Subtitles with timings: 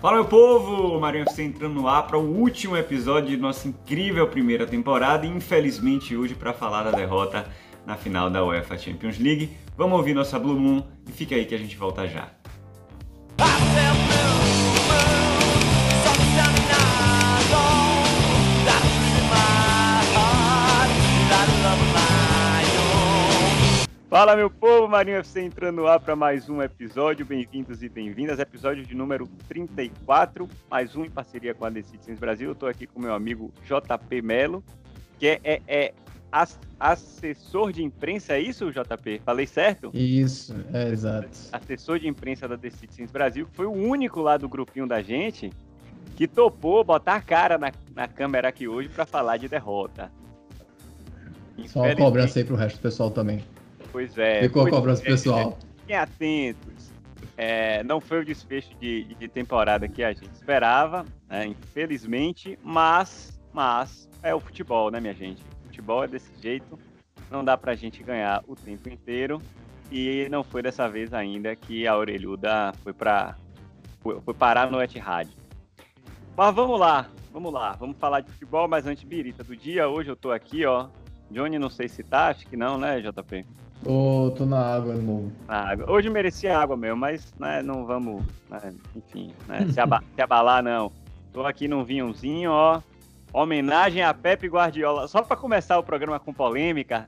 [0.00, 4.28] Fala meu povo, Marinho FC entrando no ar para o último episódio de nossa incrível
[4.28, 7.44] primeira temporada e infelizmente hoje para falar da derrota
[7.84, 9.50] na final da UEFA Champions League.
[9.76, 12.30] Vamos ouvir nossa Blue Moon e fica aí que a gente volta já.
[24.18, 27.24] Fala meu povo, Marinho FC entrando no ar para mais um episódio.
[27.24, 28.40] Bem-vindos e bem-vindas.
[28.40, 32.48] Episódio de número 34, mais um em parceria com a The Citizens Brasil.
[32.48, 34.64] Eu estou aqui com meu amigo JP Melo,
[35.20, 35.94] que é, é, é
[36.80, 39.22] assessor de imprensa, é isso, JP?
[39.24, 39.92] Falei certo?
[39.94, 41.28] Isso, é exato.
[41.52, 45.00] Assessor de imprensa da The Citizens Brasil, que foi o único lá do grupinho da
[45.00, 45.52] gente
[46.16, 50.10] que topou botar a cara na, na câmera aqui hoje para falar de derrota.
[51.68, 53.44] Só uma cobrança aí pro resto do pessoal também.
[53.90, 54.42] Pois é.
[54.42, 55.58] Ficou a cobrança é, pessoal.
[55.80, 56.92] Fiquem atentos.
[57.36, 63.40] É, não foi o desfecho de, de, temporada que a gente esperava, né, infelizmente, mas,
[63.52, 65.40] mas é o futebol, né, minha gente?
[65.62, 66.76] O futebol é desse jeito,
[67.30, 69.40] não dá pra gente ganhar o tempo inteiro
[69.90, 73.36] e não foi dessa vez ainda que a orelhuda foi para
[74.00, 75.28] foi, foi, parar no Etihad.
[76.36, 80.10] Mas vamos lá, vamos lá, vamos falar de futebol, mas antes birita do dia, hoje
[80.10, 80.88] eu tô aqui, ó.
[81.30, 83.44] Johnny, não sei se tá, acho que não, né, JP?
[83.82, 85.30] Tô, tô na água novo.
[85.46, 85.90] Na água.
[85.90, 90.62] Hoje merecia água mesmo, mas né, não vamos, né, enfim, né, se, aba se, abalar
[90.62, 90.90] não.
[91.32, 92.80] Tô aqui num vinhozinho, ó.
[93.32, 95.06] Homenagem a Pepe Guardiola.
[95.06, 97.06] Só para começar o programa com polêmica,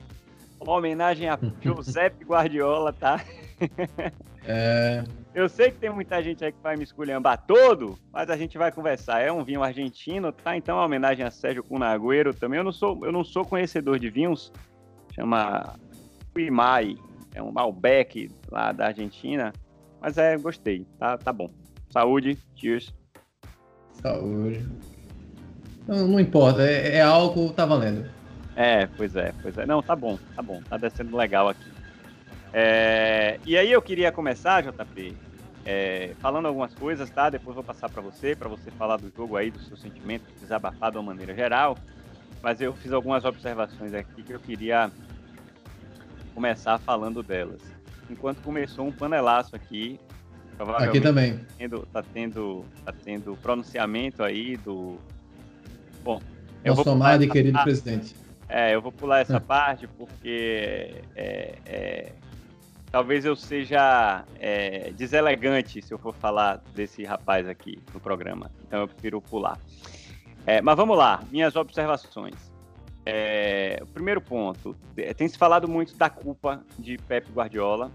[0.61, 3.21] homenagem a Giuseppe Guardiola, tá?
[4.45, 5.05] É...
[5.33, 8.59] Eu sei que tem muita gente aí que vai me esculhambar todo, mas a gente
[8.59, 9.21] vai conversar.
[9.21, 10.57] É um vinho argentino, tá?
[10.57, 12.59] Então, uma homenagem a Sérgio Cunagüero também.
[12.59, 14.53] Eu não sou, eu não sou conhecedor de vinhos.
[15.15, 15.79] Chama
[16.37, 16.97] Imai,
[17.33, 19.53] é um Malbec lá da Argentina.
[20.01, 21.49] Mas é, gostei, tá, tá bom.
[21.91, 22.93] Saúde, cheers.
[23.93, 24.67] Saúde.
[25.87, 28.11] Não, não importa, é, é, álcool, tá valendo.
[28.57, 29.65] É, pois é, pois é.
[29.65, 31.70] Não, tá bom, tá bom, tá descendo legal aqui.
[32.53, 35.17] É, e aí eu queria começar, JP,
[35.65, 37.31] é, falando algumas coisas, tá?
[37.31, 40.91] Depois vou passar para você, para você falar do jogo aí, do seu sentimento, desabafar
[40.91, 41.77] de uma maneira geral.
[42.43, 44.91] Mas eu fiz algumas observações aqui que eu queria
[46.35, 47.61] começar falando delas.
[48.09, 50.01] Enquanto começou um panelaço aqui,
[50.79, 51.39] aqui também.
[51.39, 54.99] Tá tendo, tá tendo, tá tendo pronunciamento aí do.
[56.03, 56.21] Bom,
[56.65, 57.65] eu Nosso amado e querido parte.
[57.65, 58.17] presidente.
[58.49, 59.41] É, eu vou pular essa é.
[59.41, 62.13] parte porque é, é,
[62.91, 68.51] talvez eu seja é, deselegante se eu for falar desse rapaz aqui no programa.
[68.67, 69.59] Então eu prefiro pular.
[70.47, 72.51] É, mas vamos lá, minhas observações.
[73.05, 77.91] É, primeiro ponto, é, tem se falado muito da culpa de Pep Guardiola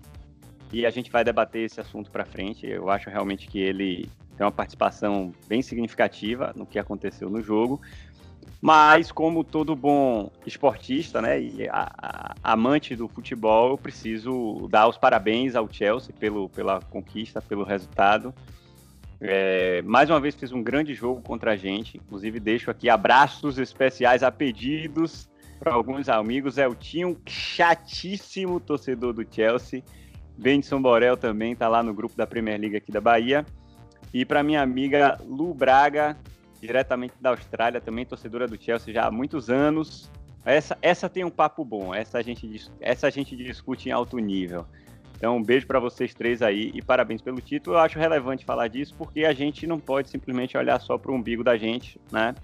[0.72, 2.66] e a gente vai debater esse assunto para frente.
[2.66, 7.82] Eu acho realmente que ele tem uma participação bem significativa no que aconteceu no jogo.
[8.66, 14.88] Mas, como todo bom esportista né, e a, a, amante do futebol, eu preciso dar
[14.88, 18.34] os parabéns ao Chelsea pelo, pela conquista, pelo resultado.
[19.22, 21.98] É, mais uma vez fez um grande jogo contra a gente.
[21.98, 26.58] Inclusive, deixo aqui abraços especiais a pedidos para alguns amigos.
[26.58, 29.84] É o Tinho, chatíssimo torcedor do Chelsea.
[30.36, 33.46] Benson Borel também está lá no grupo da Premier League aqui da Bahia.
[34.12, 36.18] E para minha amiga Lu Braga,
[36.66, 40.10] diretamente da Austrália, também torcedora do Chelsea já há muitos anos.
[40.46, 44.18] Essa, essa tem um papo bom, essa a gente, essa a gente discute em alto
[44.20, 44.66] nível.
[45.18, 47.78] Então, um beijo para vocês três aí e parabéns pelo título.
[47.78, 51.16] Eu acho relevante falar disso porque a gente não pode simplesmente olhar só para o
[51.16, 52.36] umbigo da gente, né?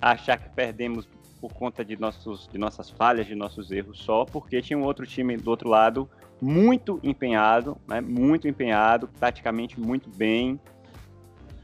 [0.00, 1.06] Achar que perdemos
[1.40, 5.06] por conta de, nossos, de nossas falhas, de nossos erros só, porque tinha um outro
[5.06, 6.08] time do outro lado
[6.40, 8.00] muito empenhado, né?
[8.00, 10.60] Muito empenhado, taticamente muito bem.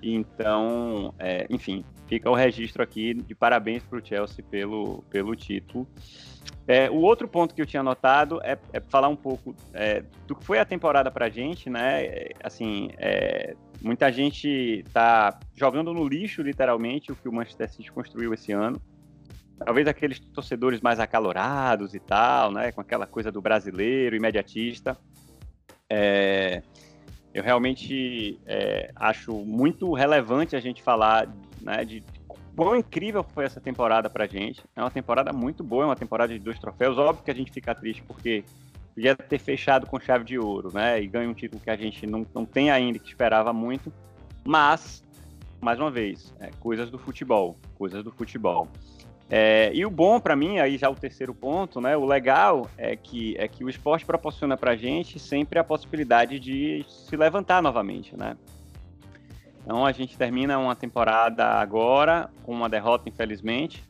[0.02, 5.86] Então, é, enfim, fica o registro aqui de parabéns para o Chelsea pelo, pelo título.
[6.66, 10.34] É, o outro ponto que eu tinha notado é, é falar um pouco é, do
[10.34, 12.28] que foi a temporada para a gente, né?
[12.42, 14.48] Assim, é, muita gente
[14.86, 18.80] está jogando no lixo, literalmente, o que o Manchester City construiu esse ano.
[19.64, 22.72] Talvez aqueles torcedores mais acalorados e tal, né?
[22.72, 24.96] Com aquela coisa do brasileiro, imediatista.
[25.90, 26.62] É,
[27.34, 31.28] eu realmente é, acho muito relevante a gente falar
[31.60, 32.02] né, de
[32.54, 34.62] quão incrível foi essa temporada pra gente.
[34.76, 36.98] É uma temporada muito boa, é uma temporada de dois troféus.
[36.98, 38.44] Óbvio que a gente fica triste porque
[38.94, 41.02] podia ter fechado com chave de ouro, né?
[41.02, 43.92] E ganha um título que a gente não, não tem ainda, que esperava muito.
[44.44, 45.02] Mas,
[45.60, 48.68] mais uma vez, é, coisas do futebol, coisas do futebol.
[49.34, 51.96] É, e o bom para mim, aí já o terceiro ponto, né?
[51.96, 56.84] O legal é que, é que o esporte proporciona pra gente sempre a possibilidade de
[56.86, 58.36] se levantar novamente, né?
[59.62, 63.82] Então a gente termina uma temporada agora com uma derrota, infelizmente,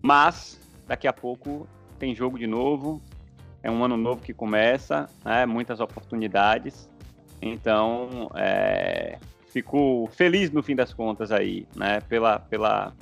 [0.00, 1.68] mas daqui a pouco
[1.98, 3.02] tem jogo de novo,
[3.62, 6.88] é um ano novo que começa, né, muitas oportunidades.
[7.42, 9.18] Então, é,
[9.48, 12.94] fico feliz no fim das contas aí, né, pela, pela,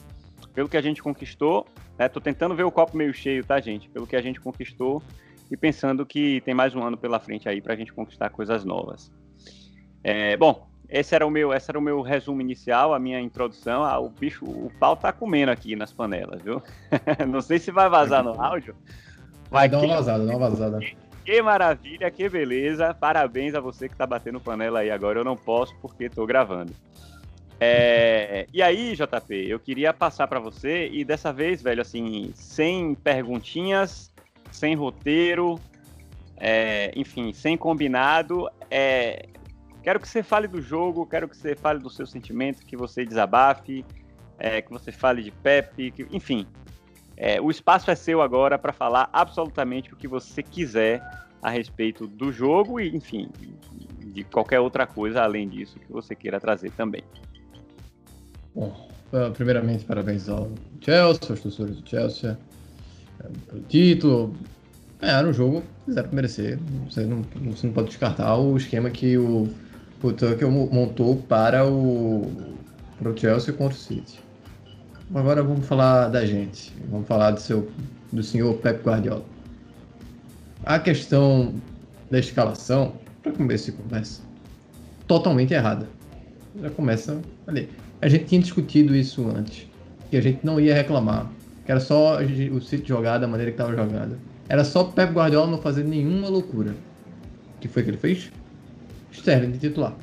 [0.59, 1.65] pelo que a gente conquistou.
[1.97, 3.89] Né, tô tentando ver o copo meio cheio, tá, gente?
[3.89, 5.01] Pelo que a gente conquistou
[5.49, 8.65] e pensando que tem mais um ano pela frente aí para a gente conquistar coisas
[8.65, 9.09] novas.
[10.03, 13.85] É, bom, esse era o meu, esse era o meu resumo inicial, a minha introdução.
[13.85, 16.61] Ah, o bicho, o pau tá comendo aqui nas panelas, viu?
[17.31, 18.75] Não sei se vai vazar no áudio.
[19.53, 20.81] Vai dar uma vazada, dá uma vazada.
[21.25, 22.93] Que maravilha, que beleza.
[22.95, 25.21] Parabéns a você que tá batendo panela aí agora.
[25.21, 26.73] Eu não posso porque tô gravando.
[27.61, 32.95] É, e aí, JP, eu queria passar para você e dessa vez, velho, assim, sem
[32.95, 34.13] perguntinhas,
[34.53, 35.59] sem roteiro,
[36.37, 39.27] é, enfim, sem combinado, é,
[39.89, 43.07] Quero que você fale do jogo, quero que você fale do seu sentimento, que você
[43.07, 43.83] desabafe,
[44.39, 46.47] é, que você fale de Pepe, que, enfim.
[47.17, 51.03] É, o espaço é seu agora para falar absolutamente o que você quiser
[51.41, 53.31] a respeito do jogo e, enfim,
[53.99, 57.03] de qualquer outra coisa além disso que você queira trazer também.
[58.59, 58.75] Bom,
[59.35, 60.51] primeiramente, parabéns ao
[60.81, 62.37] Chelsea, aos torcedores do Chelsea,
[63.21, 64.35] é, pelo título.
[65.01, 66.59] Ganharam o jogo, fizeram merecer.
[66.91, 67.23] Você não,
[67.53, 69.49] você não pode descartar o esquema que o
[70.03, 72.31] o montou para o,
[72.99, 74.21] para o Chelsea contra o City.
[75.15, 76.73] Agora vamos falar da gente.
[76.91, 77.71] Vamos falar do, seu,
[78.13, 79.25] do senhor Pep Guardiola.
[80.65, 81.55] A questão
[82.11, 84.23] da escalação, para começar a conversa,
[85.07, 85.89] totalmente errada.
[86.61, 87.69] Já começa ali.
[88.01, 89.67] A gente tinha discutido isso antes,
[90.11, 91.31] que a gente não ia reclamar,
[91.65, 94.17] que era só o City jogar da maneira que estava jogada.
[94.49, 96.71] Era só Pep Guardiola não fazer nenhuma loucura.
[97.57, 98.31] O que foi que ele fez?
[99.11, 99.97] Sterling de titular.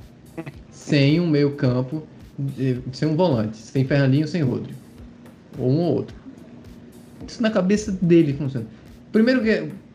[0.70, 2.04] Sem um meio campo,
[2.92, 4.78] sem um volante, sem Fernandinho, sem Rodrigo.
[5.58, 6.16] Ou um ou outro.
[7.26, 8.68] Isso na cabeça dele funciona.
[9.12, 9.50] Primeiro que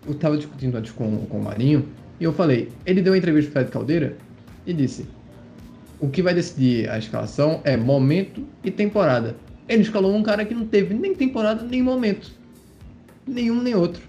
[0.07, 1.87] eu estava discutindo antes com, com o Marinho,
[2.19, 4.17] e eu falei, ele deu uma entrevista para o Fred Caldeira
[4.67, 5.07] e disse,
[6.01, 9.37] o que vai decidir a escalação é momento e temporada.
[9.69, 12.33] Ele escalou um cara que não teve nem temporada nem momento.
[13.27, 14.03] Nenhum nem outro.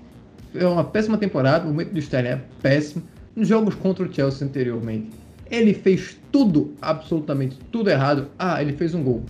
[0.55, 3.03] É uma péssima temporada, o momento do Sterling é péssimo
[3.35, 5.09] nos jogos contra o Chelsea anteriormente,
[5.49, 8.27] ele fez tudo, absolutamente tudo errado.
[8.37, 9.23] Ah, ele fez um gol.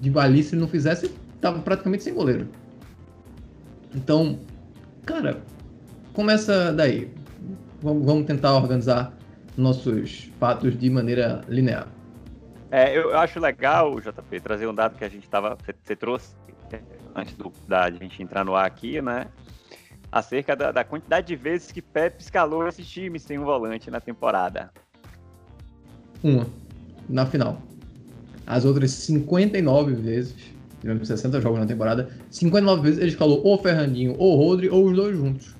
[0.00, 2.48] De ali, se ele não fizesse, estava praticamente sem goleiro.
[3.94, 4.38] Então,
[5.04, 5.40] cara,
[6.12, 7.10] começa daí.
[7.80, 9.16] Vamos tentar organizar
[9.56, 11.88] nossos fatos de maneira linear.
[12.72, 15.56] É, eu, acho legal, JP, trazer um dado que a gente estava.
[15.84, 16.34] Você trouxe
[17.14, 19.26] antes do, da gente entrar no ar aqui, né?
[20.12, 23.98] acerca da, da, quantidade de vezes que Pep escalou esse time sem um volante na
[23.98, 24.70] temporada.
[26.22, 26.46] Uma,
[27.08, 27.62] na final.
[28.46, 30.34] As outras 59 vezes,
[30.80, 34.68] tivemos 60 jogos na temporada, 59 vezes ele escalou ou o Fernandinho, ou o Rodri,
[34.68, 35.54] ou os dois juntos.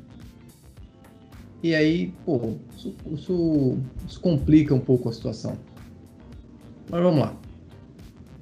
[1.62, 5.56] E aí, pô, isso, isso, isso complica um pouco a situação.
[6.92, 7.36] Mas vamos lá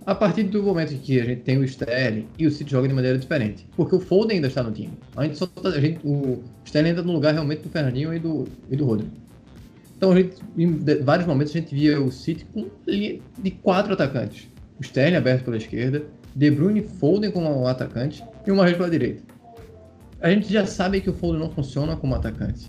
[0.06, 2.94] a partir do momento que a gente tem o Sterling e o City joga de
[2.94, 3.64] maneira diferente.
[3.76, 4.93] Porque o Foden ainda está no time.
[5.17, 8.19] A gente só tá, a gente, o Sterling ainda no lugar realmente do Fernandinho e
[8.19, 9.12] do, e do Rodrigo.
[9.97, 10.67] Então, a gente, em
[11.05, 14.49] vários momentos, a gente via o City com linha de quatro atacantes.
[14.79, 16.02] O Sterling aberto pela esquerda,
[16.35, 19.23] De Bruyne Foden como atacante e uma rede pela direita.
[20.21, 22.69] A gente já sabe que o Foden não funciona como atacante.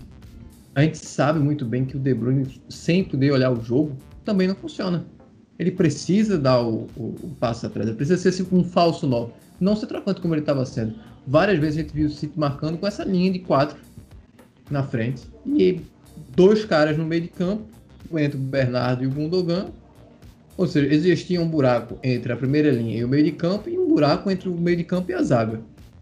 [0.74, 4.46] A gente sabe muito bem que o De Bruyne, sem poder olhar o jogo, também
[4.46, 5.04] não funciona
[5.58, 9.32] ele precisa dar o, o, o passo atrás, ele precisa ser assim, um falso 9,
[9.60, 10.94] não ser trocante como ele estava sendo.
[11.26, 13.78] Várias vezes a gente viu o City marcando com essa linha de quatro
[14.70, 15.80] na frente e
[16.34, 17.64] dois caras no meio de campo,
[18.14, 19.66] entre o Bernardo e o Gundogan.
[20.56, 23.78] Ou seja, existia um buraco entre a primeira linha e o meio de campo e
[23.78, 25.60] um buraco entre o meio de campo e a zaga.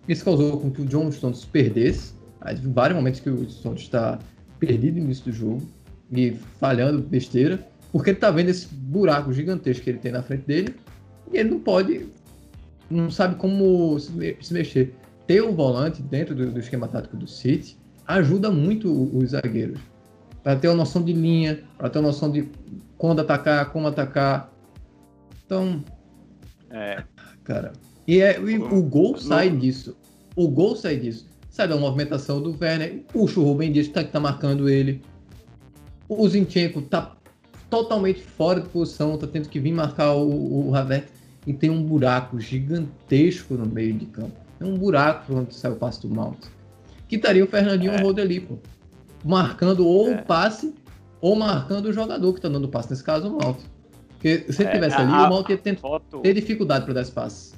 [0.08, 2.14] Isso causou com que o John Stones perdesse.
[2.40, 4.18] Há vários momentos que o Stones está
[4.58, 5.62] perdido no início do jogo
[6.10, 7.64] e falhando besteira.
[7.92, 10.76] Porque ele tá vendo esse buraco gigantesco que ele tem na frente dele
[11.32, 12.08] e ele não pode,
[12.90, 14.12] não sabe como se,
[14.52, 14.94] mexer.
[15.26, 19.80] Ter um volante dentro do, do, esquema tático do City ajuda muito os zagueiros.
[20.42, 22.48] Para ter uma noção de linha, para ter uma noção de
[22.96, 24.52] quando atacar, como atacar.
[25.44, 25.84] Então.
[26.70, 27.02] É.
[27.44, 27.72] Cara.
[28.06, 29.96] E, é, e o, gol sai disso.
[30.34, 31.28] O gol sai disso.
[31.48, 35.02] Sai da movimentação do Werner, puxa o Rubem Dias que tá, que tá marcando ele.
[36.08, 37.16] O Zinchenko tá
[37.70, 41.12] totalmente fora de posição, tá tendo que vir marcar o, o Havertz
[41.46, 44.32] e tem um buraco gigantesco no meio de campo.
[44.60, 46.38] É um buraco onde sai o passe do Mount.
[47.08, 48.40] Que estaria o Fernandinho é.
[48.40, 48.58] Pô.
[49.24, 50.16] Marcando ou é.
[50.16, 50.74] o passe
[51.20, 53.58] ou marcando o jogador que tá dando o passe, nesse caso o Mount.
[54.10, 56.20] Porque se ele tivesse é, ali, a, o Mal ia ter, foto...
[56.20, 57.54] ter dificuldade para dar espaço.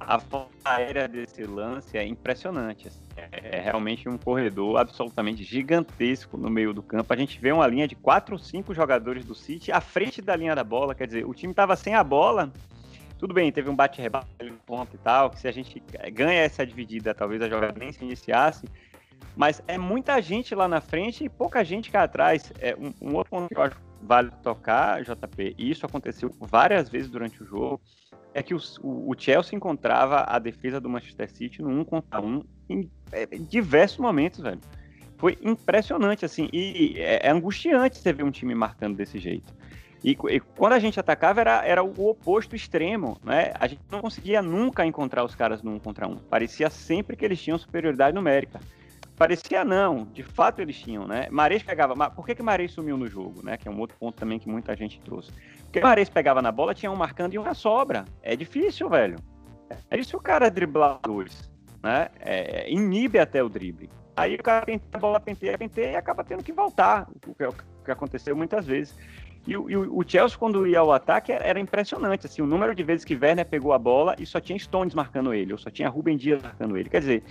[0.00, 2.88] A foto aérea desse lance é impressionante.
[2.88, 3.00] Assim.
[3.16, 7.12] É, é realmente um corredor absolutamente gigantesco no meio do campo.
[7.12, 10.36] A gente vê uma linha de quatro ou cinco jogadores do City à frente da
[10.36, 10.94] linha da bola.
[10.94, 12.52] Quer dizer, o time estava sem a bola.
[13.18, 14.28] Tudo bem, teve um bate-rebate
[14.64, 18.04] ponto e tal, que se a gente ganha essa dividida, talvez a jogada nem se
[18.04, 18.64] iniciasse.
[19.36, 22.52] Mas é muita gente lá na frente e pouca gente cá atrás.
[22.60, 26.88] É um, um outro ponto que eu acho vale tocar, JP, e isso aconteceu várias
[26.88, 27.80] vezes durante o jogo,
[28.34, 32.44] é que o, o, Chelsea encontrava a defesa do Manchester City no um contra um
[32.68, 34.60] em, é, em diversos momentos, velho.
[35.16, 39.52] Foi impressionante, assim, e é, é, angustiante você ver um time marcando desse jeito.
[40.04, 43.52] E, e, quando a gente atacava era, era o oposto extremo, né?
[43.58, 46.16] A gente não conseguia nunca encontrar os caras no um contra um.
[46.16, 48.60] Parecia sempre que eles tinham superioridade numérica.
[49.18, 51.26] Parecia não, de fato eles tinham, né?
[51.28, 52.08] Mares pegava.
[52.10, 53.56] Por que, que Mares sumiu no jogo, né?
[53.56, 55.32] Que é um outro ponto também que muita gente trouxe.
[55.64, 58.04] Porque Mares pegava na bola, tinha um marcando e uma sobra.
[58.22, 59.16] É difícil, velho.
[59.90, 61.50] É difícil o cara driblar dois,
[61.82, 62.08] né?
[62.20, 63.90] É, inibe até o drible.
[64.16, 67.44] Aí o cara penteia a bola, penteia, penteia e acaba tendo que voltar, o que,
[67.44, 68.96] o que aconteceu muitas vezes.
[69.46, 72.26] E, e o, Chelsea, quando ia ao ataque, era impressionante.
[72.26, 75.32] Assim, o número de vezes que Werner pegou a bola e só tinha Stones marcando
[75.32, 76.88] ele, ou só tinha Rubem Dias marcando ele.
[76.88, 77.22] Quer dizer,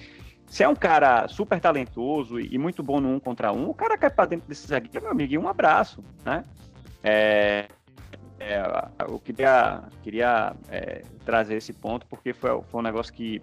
[0.48, 3.98] se é um cara super talentoso e, muito bom no um contra um, o cara
[3.98, 6.44] cai para dentro desse zagueiro, meu amigo, e um abraço, né?
[7.04, 7.68] É,
[8.40, 8.64] é,
[9.00, 13.42] eu queria, queria é, trazer esse ponto porque foi, foi um negócio que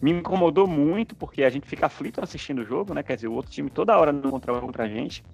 [0.00, 3.02] me incomodou muito, porque a gente fica aflito assistindo o jogo, né?
[3.02, 5.24] Quer dizer, o outro time toda hora não contra, contra a gente.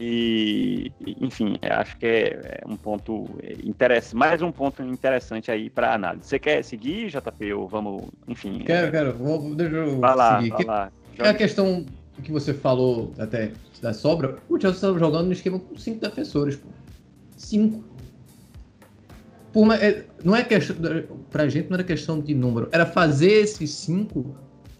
[0.00, 3.26] E, enfim, acho que é, é um ponto
[3.64, 6.28] interessante, mais um ponto interessante aí para análise.
[6.28, 8.60] Você quer seguir, JP, ou vamos, enfim?
[8.60, 8.90] Quero, é...
[8.92, 9.12] quero.
[9.14, 10.50] Vou, deixa eu vai lá, seguir.
[10.50, 10.92] Vai lá.
[11.18, 11.84] É a questão
[12.22, 13.50] que você falou até
[13.82, 14.38] da sobra.
[14.48, 16.68] O Chelsea estava jogando no esquema com cinco defensores, pô.
[17.36, 17.84] Cinco.
[19.52, 20.76] Por uma, é, não é questão.
[21.28, 22.68] Pra gente não era questão de número.
[22.70, 24.36] Era fazer esses cinco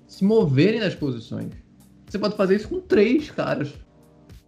[0.07, 1.51] se moverem nas posições.
[2.07, 3.75] Você pode fazer isso com três caras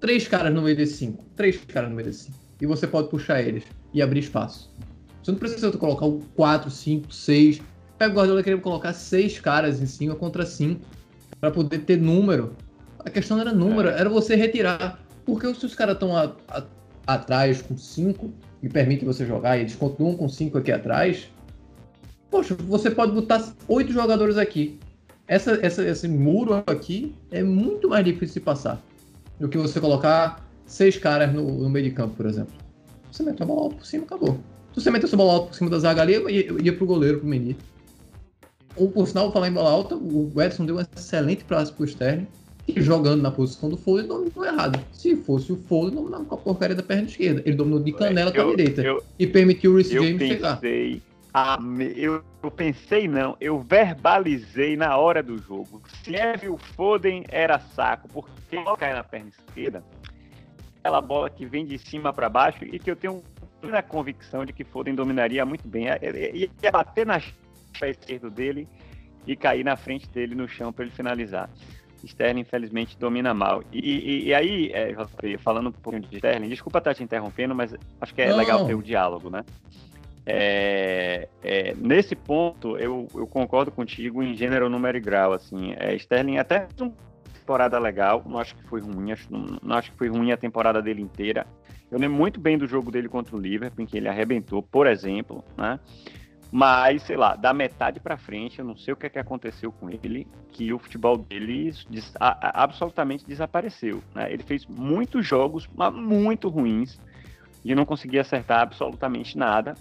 [0.01, 1.25] três caras no meio desses cinco.
[1.37, 2.39] Três caras no meio desses cinco.
[2.61, 4.73] E você pode puxar eles e abrir espaço.
[5.23, 7.61] Você não precisa colocar um 4, 5, 6.
[7.99, 10.81] Pega o Guardiola querendo colocar seis caras em cima contra cinco
[11.39, 12.57] para poder ter número.
[12.99, 14.01] A questão não era número, é.
[14.01, 14.99] era você retirar.
[15.25, 16.13] Porque se os caras estão
[17.07, 21.31] atrás com cinco e permitem você jogar e eles continuam com cinco aqui atrás,
[22.31, 24.79] poxa, você pode botar oito jogadores aqui.
[25.29, 28.83] Essa, essa, esse muro aqui é muito mais difícil de passar
[29.41, 32.55] do que você colocar seis caras no, no meio de campo, por exemplo.
[33.11, 34.39] Você mete a bola alta por cima, acabou.
[34.73, 37.19] Se você metesse a bola alta por cima da zaga ali, ia, ia pro goleiro,
[37.19, 37.59] pro Menino.
[38.77, 42.29] Ou, por sinal, falar em bola alta, o Edson deu um excelente passe pro Sterling,
[42.69, 44.79] e jogando na posição do Foley, dominou errado.
[44.93, 47.43] Se fosse o Foley, dominava com a porcaria da perna esquerda.
[47.45, 48.83] Ele dominou de canela para direita.
[48.83, 50.61] Eu, e permitiu o Rhys James pensei, chegar.
[51.33, 51.59] Ah,
[51.97, 55.81] eu, eu pensei não, eu verbalizei na hora do jogo.
[56.03, 59.85] Se Evil Foden era saco, porque ele cai na perna esquerda,
[60.81, 63.23] aquela bola que vem de cima para baixo e que eu tenho
[63.61, 65.85] plena convicção de que Foden dominaria muito bem.
[65.85, 67.21] Ia, ia bater na
[67.79, 68.69] pé esquerdo dele
[69.27, 71.49] e cair na frente dele no chão para ele finalizar.
[72.03, 73.63] Sterling, infelizmente, domina mal.
[73.71, 74.95] E, e, e aí, é,
[75.39, 78.37] falando um pouquinho de Sterling, desculpa estar te interrompendo, mas acho que é não.
[78.37, 79.45] legal ter o diálogo, né?
[80.27, 85.33] É, é, nesse ponto, eu, eu, concordo contigo em gênero, número e grau.
[85.33, 86.93] Assim, é, Sterling até uma
[87.33, 90.37] temporada legal, não acho que foi ruim, acho, não, não, acho que foi ruim a
[90.37, 91.47] temporada dele inteira.
[91.91, 94.87] Eu lembro muito bem do jogo dele contra o Liverpool, em que ele arrebentou, por
[94.87, 95.81] exemplo, né?
[96.53, 99.71] Mas, sei lá, da metade para frente, eu não sei o que, é que aconteceu
[99.71, 104.03] com ele, que o futebol dele des, absolutamente desapareceu.
[104.15, 104.33] Né?
[104.33, 107.01] Ele fez muitos jogos muito ruins
[107.65, 109.75] e não conseguia acertar absolutamente nada.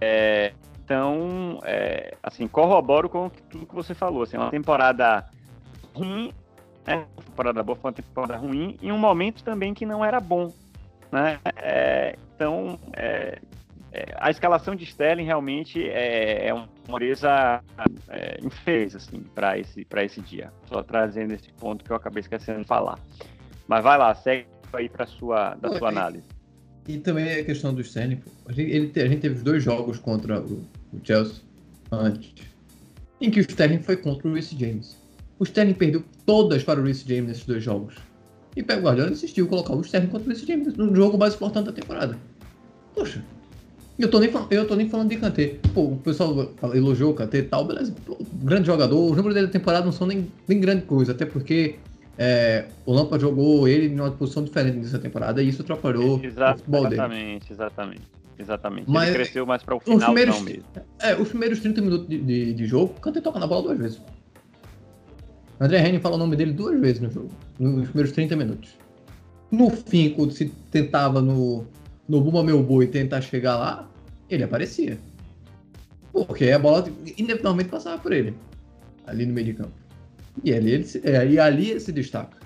[0.00, 0.52] É,
[0.84, 4.22] então, é, assim, corroboro com tudo que você falou.
[4.22, 5.24] Assim, é uma temporada
[5.94, 6.32] ruim,
[6.86, 7.06] né?
[7.16, 10.52] Uma temporada boa foi uma temporada ruim, e um momento também que não era bom.
[11.12, 11.38] Né?
[11.56, 13.38] É, então, é,
[13.92, 17.62] é a escalação de Sterling realmente é, uma empresa
[18.08, 20.52] é, infeliz assim, para esse, esse dia.
[20.66, 22.98] Só trazendo esse ponto que eu acabei esquecendo de falar.
[23.68, 26.39] Mas vai lá, segue aí para sua da sua análise.
[26.90, 28.20] E também a questão do Sterling.
[28.46, 31.36] A gente, ele, a gente teve os dois jogos contra o, o, Chelsea
[31.92, 32.32] antes,
[33.20, 34.96] em que o Sterling foi contra o Reece James.
[35.38, 37.94] O Sterling perdeu todas para o Reece James nesses dois jogos.
[38.56, 41.34] E Pep Guardiola insistiu em colocar o Sterling contra o Reece James no jogo mais
[41.34, 42.18] importante da temporada.
[42.92, 43.24] Poxa,
[43.96, 45.58] eu tô nem, eu tô nem falando de Kanté.
[45.72, 47.94] Pô, o pessoal elogiou o Kanté e tal, beleza.
[48.04, 51.24] Pô, grande jogador, os números dele da temporada não são nem, nem grande coisa, até
[51.24, 51.76] porque
[52.22, 56.18] é, o Lampa jogou ele em uma posição diferente nessa temporada e isso atrapalhou o
[56.18, 57.50] futebol exatamente, dele.
[57.50, 58.02] Exatamente,
[58.38, 58.90] exatamente.
[58.90, 60.62] Mas, ele cresceu mais para o final primeiros, não mesmo.
[60.98, 64.02] É, os primeiros 30 minutos de, de, de jogo, Kanté toca na bola duas vezes.
[65.58, 68.76] André Henning fala o nome dele duas vezes no jogo, nos primeiros 30 minutos.
[69.50, 71.64] No fim, quando se tentava no,
[72.06, 73.88] no Buma Meu Boi tentar chegar lá,
[74.28, 74.98] ele aparecia.
[76.12, 76.84] Porque a bola
[77.16, 78.34] inevitavelmente passava por ele,
[79.06, 79.72] ali no meio de campo.
[80.44, 82.38] E ali ele se, é, e ali ele se destaca.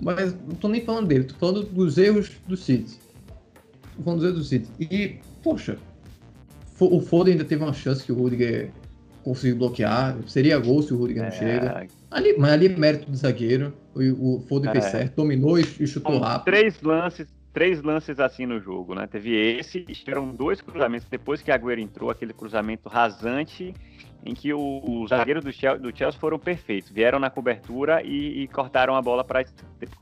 [0.00, 2.98] Mas não tô nem falando dele, tô falando dos erros do City.
[3.96, 4.68] Tô falando dos erros do City.
[4.80, 5.76] E, poxa,
[6.80, 8.70] o Foden ainda teve uma chance que o Rudiger
[9.24, 10.16] conseguiu bloquear.
[10.26, 11.32] Seria gol se o Rudiger não é...
[11.32, 11.86] chega.
[12.10, 13.74] Ali, mas ali é mérito do zagueiro.
[13.94, 14.72] O, o Foden é.
[14.72, 16.44] fez certo, dominou e, e chutou rápido.
[16.44, 19.06] Três lances, três lances assim no jogo, né?
[19.06, 23.74] Teve esse, tiveram dois cruzamentos depois que a Agüero entrou, aquele cruzamento rasante
[24.28, 26.90] em que os zagueiros do Chelsea, do Chelsea, foram perfeitos.
[26.90, 29.44] Vieram na cobertura e, e cortaram a bola para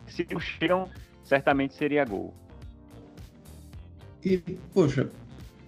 [0.07, 0.89] se não chegam,
[1.23, 2.35] certamente seria gol.
[4.25, 4.39] E,
[4.75, 5.09] poxa,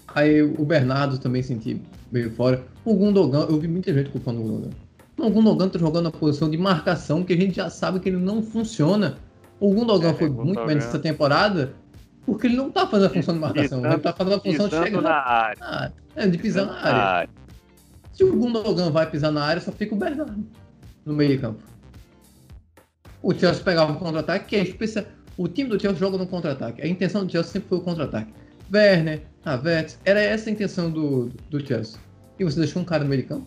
[0.09, 2.65] aí o Bernardo também senti meio fora.
[2.85, 4.71] O Gundogan, eu vi muita gente culpando o Gundogan.
[5.17, 8.19] O Gundogan tá jogando na posição de marcação que a gente já sabe que ele
[8.19, 9.19] não funciona.
[9.61, 10.47] O Gundogan é, foi Gundogan.
[10.47, 11.75] muito bem nessa temporada
[12.27, 14.77] porque ele não tá fazendo a função de marcação, ele tá fazendo a função de
[14.77, 15.59] chegar na área.
[15.63, 17.31] Ah, é, de pisar na área.
[18.19, 20.45] Se o Gundogan vai pisar na área, só fica o Bernardo
[21.05, 21.63] no meio de campo.
[23.23, 25.05] O Chelsea pegava um contra-ataque, que é especial.
[25.37, 26.83] O time do Chelsea joga no contra-ataque.
[26.83, 28.33] A intenção do Chelsea sempre foi o contra-ataque.
[28.75, 31.97] Werner, Havertz, era essa a intenção do, do Chelsea.
[32.41, 33.47] E você deixou um cara no meio de campo?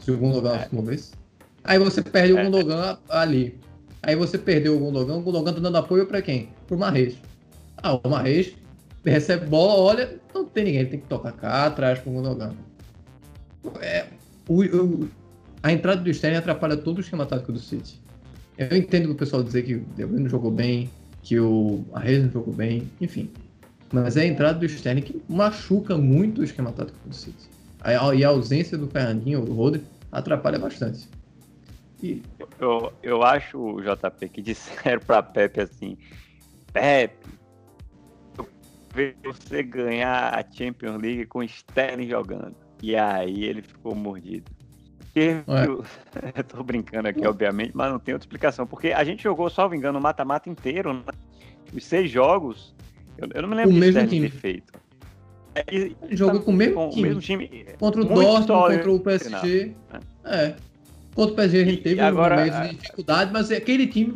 [0.00, 0.68] Se o Gundogan é.
[0.70, 1.12] uma vez.
[1.64, 2.44] Aí você perde o é.
[2.44, 3.58] Gundogan ali.
[4.02, 6.50] Aí você perdeu o Gundogan, o Gundogan tá dando apoio para quem?
[6.66, 7.16] Pro Marreis.
[7.78, 8.54] Ah, o Marreis
[9.06, 12.54] recebe bola, olha, não tem ninguém, ele tem que tocar cá atrás pro Gundogan.
[13.80, 14.06] É,
[14.48, 15.08] o, o,
[15.62, 18.00] a entrada do Sterling atrapalha todo o esquema tático do City.
[18.56, 20.90] Eu entendo o pessoal dizer que o De Bruyne jogou bem,
[21.22, 23.30] que o Arrez não jogou bem, enfim.
[23.92, 27.48] Mas é a entrada do Sterling que machuca muito o esquema tático do City.
[28.14, 31.08] E a ausência do Fernandinho, do Rodri, atrapalha bastante.
[32.02, 32.22] E...
[32.58, 35.96] Eu, eu acho, JP, que disseram pra Pepe assim:
[36.72, 37.26] Pepe,
[39.24, 42.56] você ganhar a Champions League com Sterling jogando.
[42.82, 44.50] E aí ele ficou mordido.
[45.14, 45.44] Eu,
[46.36, 48.66] eu tô brincando aqui, obviamente, mas não tem outra explicação.
[48.66, 51.02] Porque a gente jogou, salvo engano, o mata-mata inteiro, né?
[51.74, 52.74] os seis jogos.
[53.16, 54.28] Eu, eu, não me lembro o mesmo time.
[54.28, 54.72] feito.
[55.54, 57.02] É, e, jogou com o mesmo, com time.
[57.02, 57.66] mesmo time.
[57.78, 59.74] Contra o Dortmund, contra o PSG.
[59.92, 60.00] Né?
[60.24, 60.54] É.
[61.14, 64.14] Contra o PSG a gente teve agora, um de dificuldade, mas aquele time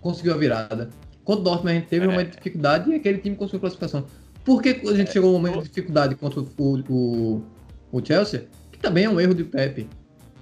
[0.00, 0.88] conseguiu a virada.
[1.24, 2.08] Contra o Dortmund a gente teve é.
[2.08, 4.06] um momento de dificuldade e aquele time conseguiu a classificação.
[4.44, 6.46] Por que a gente chegou a um momento de dificuldade contra o,
[6.88, 7.42] o,
[7.92, 8.48] o Chelsea?
[8.72, 9.88] Que também é um erro de Pepe.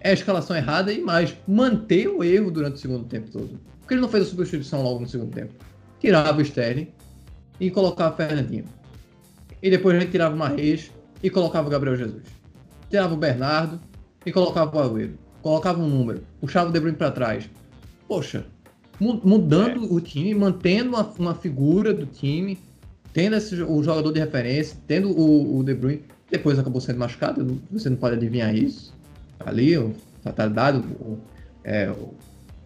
[0.00, 3.60] É a escalação errada e mais, manter o erro durante o segundo tempo todo.
[3.80, 5.52] Porque ele não fez a substituição logo no segundo tempo.
[5.98, 6.88] Tirava o Sterling
[7.58, 8.64] e colocava o Fernandinho.
[9.62, 10.90] E depois a gente tirava o Marreis
[11.22, 12.22] e colocava o Gabriel Jesus.
[12.88, 13.78] Tirava o Bernardo
[14.24, 15.18] e colocava o Agüero.
[15.42, 16.22] Colocava um número.
[16.40, 17.50] Puxava o De Bruyne para trás.
[18.08, 18.46] Poxa,
[18.98, 19.88] mudando é.
[19.90, 22.58] o time, mantendo uma, uma figura do time
[23.12, 27.60] tendo esse, o jogador de referência, tendo o, o De Bruyne, depois acabou sendo machucado,
[27.70, 28.94] você não pode adivinhar isso.
[29.40, 31.18] Ali, o fatalidade, o,
[31.64, 31.92] é,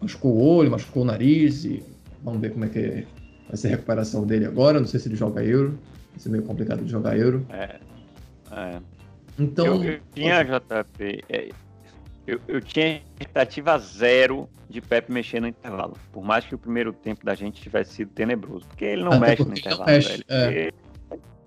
[0.01, 1.83] machucou o olho, machucou o nariz, e
[2.23, 3.07] vamos ver como é que
[3.47, 4.79] vai ser a recuperação dele agora.
[4.79, 5.79] Não sei se ele joga Euro,
[6.11, 7.45] vai ser meio complicado de jogar Euro.
[7.49, 7.79] É,
[8.51, 8.79] é.
[9.39, 11.49] Então, eu, eu tinha, JP, é,
[12.27, 15.95] eu, eu tinha expectativa zero de Pepe mexer no intervalo.
[16.11, 18.67] Por mais que o primeiro tempo da gente tivesse sido tenebroso.
[18.67, 19.85] Porque ele não Até mexe no intervalo.
[19.85, 20.71] Mexe, é.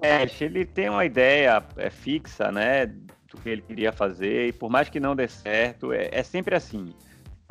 [0.01, 2.87] mexe, ele tem uma ideia é, fixa, né?
[2.87, 4.49] Do que ele queria fazer.
[4.49, 6.95] E por mais que não dê certo, é, é sempre assim.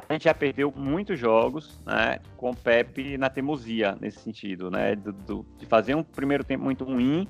[0.08, 4.96] A gente já perdeu muitos jogos né, com o Pepe na teimosia, nesse sentido, né?
[4.96, 7.28] Do, do, de fazer um primeiro tempo muito ruim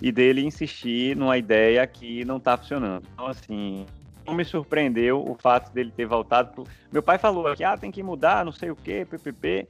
[0.00, 3.04] e dele insistir numa ideia que não está funcionando.
[3.12, 3.84] Então, assim,
[4.28, 6.64] não me surpreendeu o fato dele ter voltado pro...
[6.92, 9.66] Meu pai falou aqui, ah, tem que mudar, não sei o que, ppp.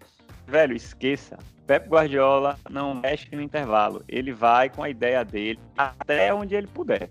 [0.46, 1.38] Velho, esqueça.
[1.66, 4.02] Pep Guardiola não mexe no intervalo.
[4.08, 7.10] Ele vai com a ideia dele até onde ele puder.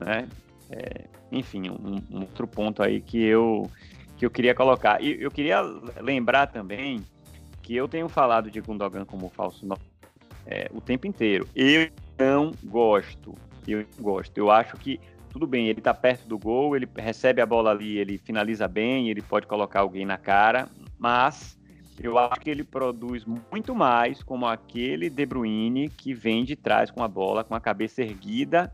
[0.00, 0.26] Né?
[0.70, 3.70] É, enfim, um, um, outro ponto aí que eu,
[4.16, 5.02] que eu queria colocar.
[5.02, 5.60] E eu queria
[6.00, 7.04] lembrar também
[7.60, 9.66] que eu tenho falado de Gundogan como falso
[10.46, 11.46] é, o tempo inteiro.
[11.54, 13.34] Eu não gosto.
[13.68, 14.36] Eu não gosto.
[14.38, 14.98] Eu acho que
[15.32, 19.08] tudo bem, ele está perto do gol, ele recebe a bola ali, ele finaliza bem,
[19.08, 20.68] ele pode colocar alguém na cara,
[20.98, 21.58] mas
[21.98, 26.90] eu acho que ele produz muito mais como aquele De Bruyne que vem de trás
[26.90, 28.70] com a bola, com a cabeça erguida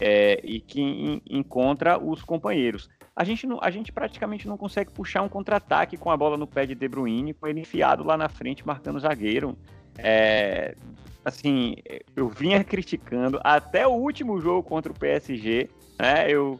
[0.00, 2.88] é, e que encontra os companheiros.
[3.14, 6.46] a gente, não, a gente praticamente não consegue puxar um contra-ataque com a bola no
[6.46, 9.58] pé de De Bruyne, com ele enfiado lá na frente, marcando o zagueiro.
[9.98, 10.74] É,
[11.22, 11.76] assim,
[12.16, 15.68] eu vinha criticando até o último jogo contra o PSG,
[15.98, 16.30] né?
[16.30, 16.58] Eu,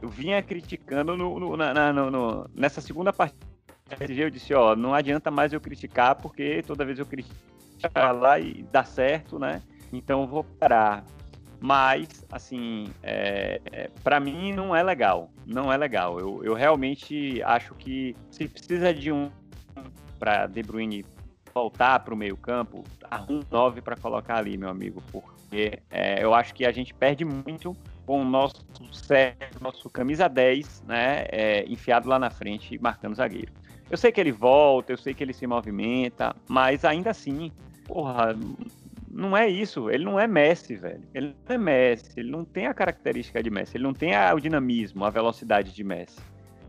[0.00, 3.46] eu vinha criticando no, no, na, no, no, nessa segunda partida.
[4.08, 7.34] Eu disse, ó, não adianta mais eu criticar, porque toda vez eu critico
[7.94, 9.62] lá e dá certo, né?
[9.92, 11.04] Então vou parar.
[11.60, 15.30] Mas, assim, é, é, para mim não é legal.
[15.46, 16.20] Não é legal.
[16.20, 19.30] Eu, eu realmente acho que se precisa de um
[20.18, 21.04] para De Bruyne
[21.54, 26.34] voltar para o meio-campo, arruma um 9 para colocar ali, meu amigo, porque é, eu
[26.34, 27.76] acho que a gente perde muito
[28.08, 28.64] com o nosso
[29.60, 33.52] nosso camisa 10, né, é, enfiado lá na frente, marcando zagueiro.
[33.90, 37.52] Eu sei que ele volta, eu sei que ele se movimenta, mas ainda assim,
[37.84, 38.34] porra,
[39.10, 39.90] não é isso.
[39.90, 41.02] Ele não é Messi, velho.
[41.14, 42.12] Ele não é Messi.
[42.16, 43.76] Ele não tem a característica de Messi.
[43.76, 46.20] Ele não tem a, o dinamismo, a velocidade de Messi.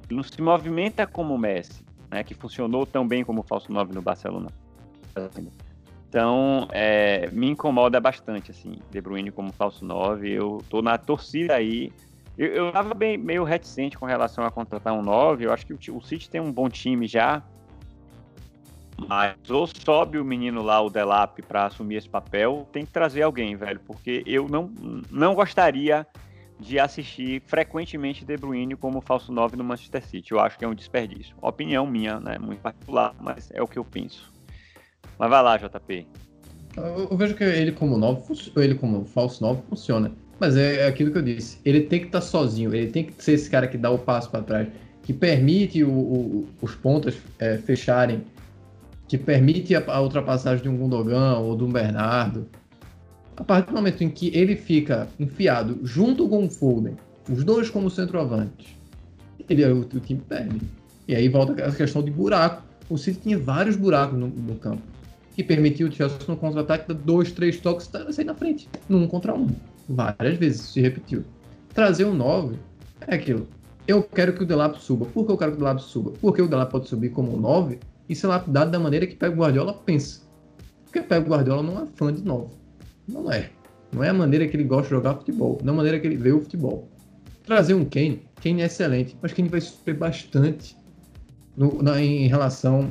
[0.09, 2.21] Ele não se movimenta como Messi, né?
[2.21, 4.49] Que funcionou tão bem como falso 9 no Barcelona.
[6.09, 10.27] Então, é, me incomoda bastante, assim, De Bruyne como falso 9.
[10.27, 11.93] Eu tô na torcida aí.
[12.35, 15.45] Eu, eu tava bem, meio reticente com relação a contratar um 9.
[15.45, 17.43] Eu acho que o, o City tem um bom time já.
[19.07, 23.21] Mas ou sobe o menino lá, o Delap, para assumir esse papel, tem que trazer
[23.21, 23.79] alguém, velho.
[23.85, 24.71] Porque eu não,
[25.11, 26.07] não gostaria
[26.59, 30.31] de assistir frequentemente De Bruyne como falso 9 no Manchester City.
[30.31, 31.35] Eu acho que é um desperdício.
[31.39, 32.39] Opinião minha, né?
[32.39, 34.38] Muito particular, mas é o que eu penso.
[35.17, 36.07] Mas vai lá, JP.
[36.77, 40.11] Eu, vejo que ele como 9, ele como falso 9 funciona.
[40.39, 41.59] Mas é, é aquilo que eu disse.
[41.65, 43.97] Ele tem que estar tá sozinho, ele tem que ser esse cara que dá o
[43.97, 44.67] passo para trás,
[45.03, 48.23] que permite o, o, os pontas é, fecharem
[49.09, 52.47] que permite a, a ultrapassagem de um Gundogan ou de um Bernardo,
[53.35, 56.95] a partir do momento em que ele fica enfiado junto com o Foden,
[57.27, 58.67] os dois como centroavantes,
[59.49, 60.61] ele, o, o time perde.
[61.07, 62.61] E aí volta a questão de buraco.
[62.89, 64.81] O City tinha vários buracos no, no campo,
[65.35, 69.07] que permitiu o Chelsea no contra-ataque dar dois, três toques e sair na frente, num
[69.07, 69.47] contra um.
[69.87, 71.23] Várias vezes se repetiu.
[71.73, 72.57] Trazer um 9
[73.07, 73.47] é aquilo.
[73.87, 75.05] Eu quero que o Delap suba.
[75.05, 76.11] Por que eu quero que o Delap suba?
[76.19, 79.35] Porque o Delap pode subir como um 9 e ser lapidado da maneira que Pep
[79.35, 80.21] Guardiola pensa.
[80.83, 82.51] Porque Pep Guardiola não é fã de novo.
[83.07, 83.51] Não é.
[83.91, 85.59] Não é a maneira que ele gosta de jogar futebol.
[85.63, 86.87] Não é a maneira que ele vê o futebol.
[87.43, 90.75] Trazer um Kane, Kane é excelente, mas Kane vai sofrer bastante
[91.59, 92.89] no, na, em relação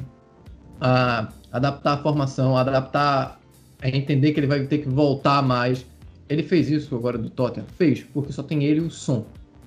[0.78, 3.40] a adaptar a formação, a adaptar,
[3.80, 5.86] a entender que ele vai ter que voltar mais.
[6.28, 7.66] Ele fez isso agora do Tottenham?
[7.78, 9.24] Fez, porque só tem ele e o som.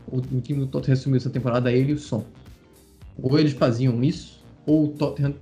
[0.08, 2.24] O, o time do Tottenham resumiu essa temporada ele e o som.
[3.22, 5.34] Ou eles faziam isso, ou o Tottenham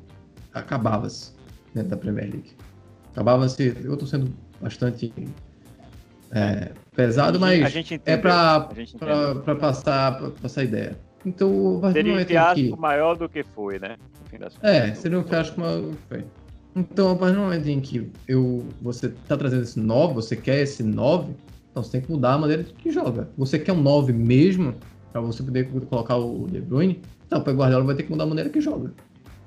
[0.54, 1.34] acabava-se
[1.76, 2.52] dentro da Premier League.
[3.12, 5.14] Acabava-se, eu estou sendo bastante
[6.32, 8.70] é, pesado, mas é para
[9.60, 11.09] passar, pra passar a ideia.
[11.26, 12.76] Então, seria um fiasco que...
[12.78, 13.98] maior do que foi, né?
[14.62, 16.26] É, seria um fiasco maior do que foi.
[16.76, 20.62] Então, a partir do momento em que eu, você está trazendo esse 9, você quer
[20.62, 21.34] esse 9,
[21.72, 23.30] então você tem que mudar a maneira que joga.
[23.38, 24.76] Você quer um 9 mesmo,
[25.12, 28.28] para você poder colocar o De Bruyne, então o Guardiola vai ter que mudar a
[28.28, 28.94] maneira que joga.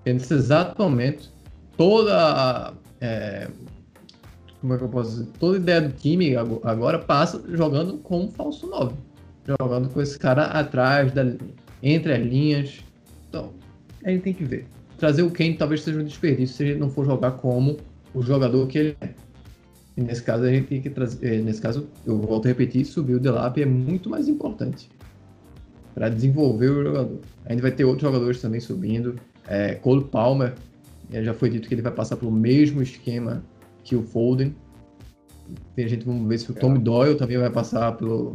[0.05, 1.31] E nesse exato momento,
[1.77, 3.49] toda a, é,
[4.63, 5.27] como é que eu posso dizer?
[5.41, 8.95] Toda a ideia do time agora passa jogando com um falso 9.
[9.45, 11.25] Jogando com esse cara atrás, da,
[11.83, 12.81] entre as linhas.
[13.29, 13.53] Então,
[14.05, 14.67] a gente tem que ver.
[14.99, 17.77] Trazer o Kane talvez seja um desperdício se ele não for jogar como
[18.15, 19.11] o jogador que ele é.
[19.97, 21.27] E nesse caso, a gente tem que trazer.
[21.27, 24.89] É, nesse caso, eu volto a repetir, subir o Delap é muito mais importante
[25.95, 27.21] para desenvolver o jogador.
[27.45, 29.17] A gente vai ter outros jogadores também subindo.
[29.47, 30.55] É, Cole Palmer,
[31.13, 33.45] é, já foi dito que ele vai passar pelo mesmo esquema
[33.85, 34.55] que o Foden.
[35.75, 38.33] Tem gente, vamos ver se o Tom Doyle também vai passar pelo,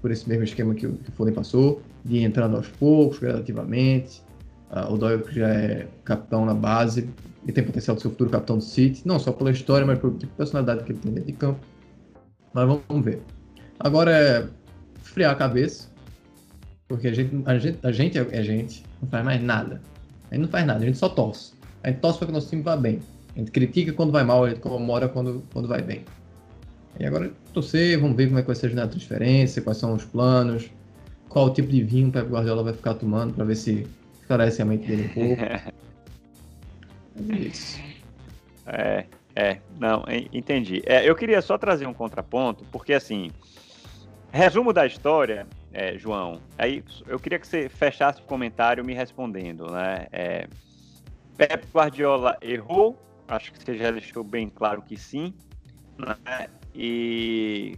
[0.00, 4.22] por esse mesmo esquema que o, que o Foden passou, de entrando aos poucos, gradativamente.
[4.70, 7.08] Uh, o Doyle que já é capitão na base
[7.46, 9.98] e tem potencial de ser o futuro capitão do City, não só pela história, mas
[9.98, 11.60] pela tipo de personalidade que ele tem dentro de campo.
[12.52, 13.22] Mas vamos, vamos ver.
[13.80, 14.46] Agora é
[15.02, 15.88] esfriar a cabeça,
[16.86, 19.80] porque a gente, a gente, a gente é gente, não faz mais nada.
[20.30, 21.54] A gente não faz nada, a gente só torce.
[21.82, 23.00] A gente torce para que o nosso time vá bem.
[23.34, 26.04] A gente critica quando vai mal, a gente comemora quando, quando vai bem.
[26.98, 30.04] E agora torcer, vamos ver como é que vai ser a transferência, quais são os
[30.04, 30.70] planos,
[31.28, 33.86] qual o tipo de vinho o Pep Guardiola vai ficar tomando para ver se
[34.20, 35.42] esclarece a mente dele um pouco.
[37.32, 37.80] é isso.
[38.66, 40.82] É, é, não, entendi.
[40.84, 43.30] É, eu queria só trazer um contraponto, porque assim,
[44.32, 46.40] resumo da história, é, João.
[46.58, 50.06] Aí eu queria que você fechasse o comentário me respondendo, né?
[50.12, 50.48] É,
[51.36, 52.98] Pep Guardiola errou,
[53.28, 55.32] acho que você já deixou bem claro que sim,
[55.98, 56.48] né?
[56.74, 57.76] E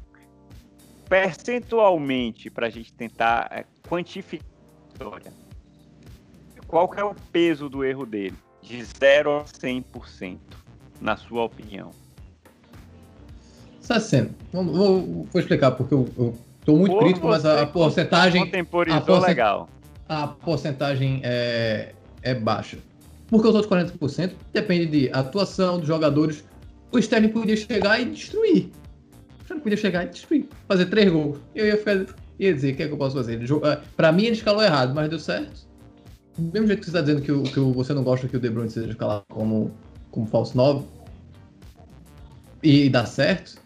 [1.08, 4.46] percentualmente, para a gente tentar é, quantificar.
[6.66, 8.36] Qual que é o peso do erro dele?
[8.62, 10.38] De 0 a 100%,
[11.00, 11.90] na sua opinião.
[13.80, 14.32] 60.
[14.52, 15.00] Vou, vou,
[15.32, 18.42] vou explicar, porque eu, eu tô muito Por crítico, mas a, a porcentagem.
[18.42, 19.28] A porcent...
[19.28, 19.68] legal.
[20.08, 22.78] A porcentagem é, é baixa.
[23.28, 26.44] Porque os outros 40% depende de atuação dos jogadores.
[26.92, 28.70] O Sterling podia chegar e destruir.
[29.38, 30.48] O Sterling podia chegar e destruir.
[30.66, 31.38] Fazer três gols.
[31.54, 32.06] Eu ia, ficar,
[32.38, 33.40] ia dizer, o que é que eu posso fazer?
[33.42, 35.68] É, pra mim ele escalou errado, mas deu certo.
[36.36, 38.40] Do mesmo jeito que você está dizendo que, o, que você não gosta que o
[38.40, 39.72] De Bruyne seja escalado como,
[40.10, 40.84] como falso 9
[42.62, 43.56] e, e dá certo,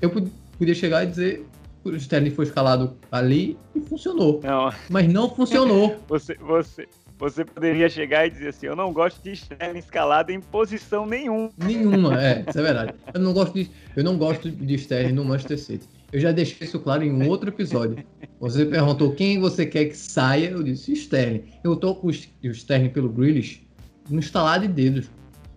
[0.00, 0.10] eu
[0.58, 1.46] podia chegar e dizer
[1.84, 4.40] o Sterling foi escalado ali e funcionou.
[4.42, 4.72] Não.
[4.88, 5.96] Mas não funcionou.
[6.08, 6.88] você, você,
[7.22, 11.50] você poderia chegar e dizer assim: Eu não gosto de Sterling escalado em posição nenhuma.
[11.56, 12.94] Nenhuma, é, isso é verdade.
[13.14, 15.88] Eu não gosto de, eu não gosto de Sterling no Manchester City.
[16.12, 18.04] Eu já deixei isso claro em um outro episódio.
[18.40, 21.44] Você perguntou quem você quer que saia, eu disse Sterling.
[21.62, 23.64] Eu com o Sterling pelo Grealish
[24.10, 25.08] no instalar de dedos.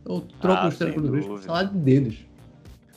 [0.07, 2.17] Eu troco ah, o Sterling pelo Grealish no instalar de dedos.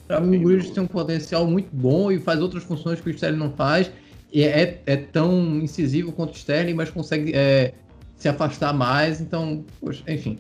[0.07, 3.11] Para mim, o Grealish tem um potencial muito bom e faz outras funções que o
[3.11, 3.91] Sterling não faz.
[4.31, 7.73] E é, é tão incisivo quanto o Sterling, mas consegue é,
[8.19, 9.21] se afastar mais.
[9.21, 10.39] Então, poxa, enfim.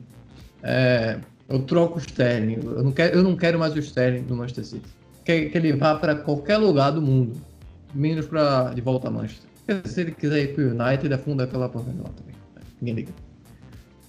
[0.62, 2.58] É, eu troco o Sterling.
[2.62, 5.74] Eu não, quero, eu não quero mais o Sterling no Manchester City que, que ele
[5.74, 7.38] vá para qualquer lugar do mundo,
[7.94, 9.46] menos para de volta a Manchester.
[9.84, 12.34] Se ele quiser ir para o United, afunda aquela porra lá também.
[12.80, 13.12] Ninguém liga.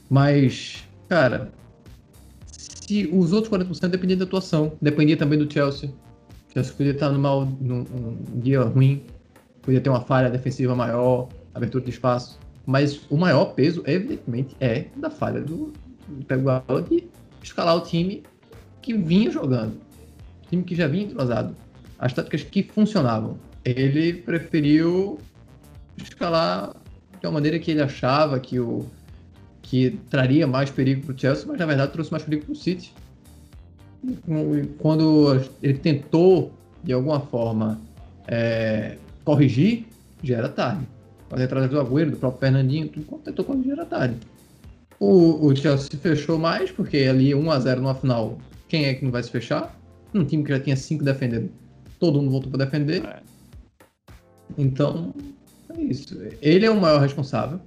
[0.09, 1.51] Mas, cara,
[2.47, 5.89] se os outros 40% dependiam da atuação, dependia também do Chelsea.
[5.89, 9.03] O Chelsea podia estar no mal, num, num dia ruim,
[9.61, 12.39] podia ter uma falha defensiva maior, abertura de espaço.
[12.65, 15.73] Mas o maior peso, evidentemente, é da falha do,
[16.07, 17.07] do Pep Guardiola de
[17.41, 18.23] escalar o time
[18.81, 19.89] que vinha jogando
[20.49, 21.55] time que já vinha entrosado,
[21.97, 23.37] as táticas que funcionavam.
[23.63, 25.19] Ele preferiu
[25.97, 26.75] escalar
[27.19, 28.85] de uma maneira que ele achava que o
[29.61, 32.55] que traria mais perigo para o Chelsea, mas na verdade trouxe mais perigo para o
[32.55, 32.91] City.
[34.79, 36.51] Quando ele tentou
[36.83, 37.79] de alguma forma
[38.27, 39.85] é, corrigir,
[40.23, 40.87] já era tarde.
[41.31, 44.17] As entradas do Agüero, do próprio Fernandinho, tudo tentou corrigir era tarde.
[44.99, 48.37] O, o Chelsea fechou mais, porque ali 1 a 0 numa final,
[48.67, 49.77] quem é que não vai se fechar?
[50.13, 51.49] Um time que já tinha cinco defendendo,
[51.99, 53.05] todo mundo voltou para defender.
[53.05, 53.19] É.
[54.57, 55.13] Então,
[55.69, 56.17] é isso.
[56.41, 57.59] Ele é o maior responsável.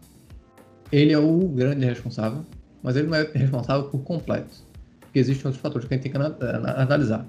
[0.91, 2.45] Ele é o grande responsável.
[2.83, 4.57] Mas ele não é responsável por completo.
[5.01, 7.25] Porque existem outros fatores que a gente tem que analisar.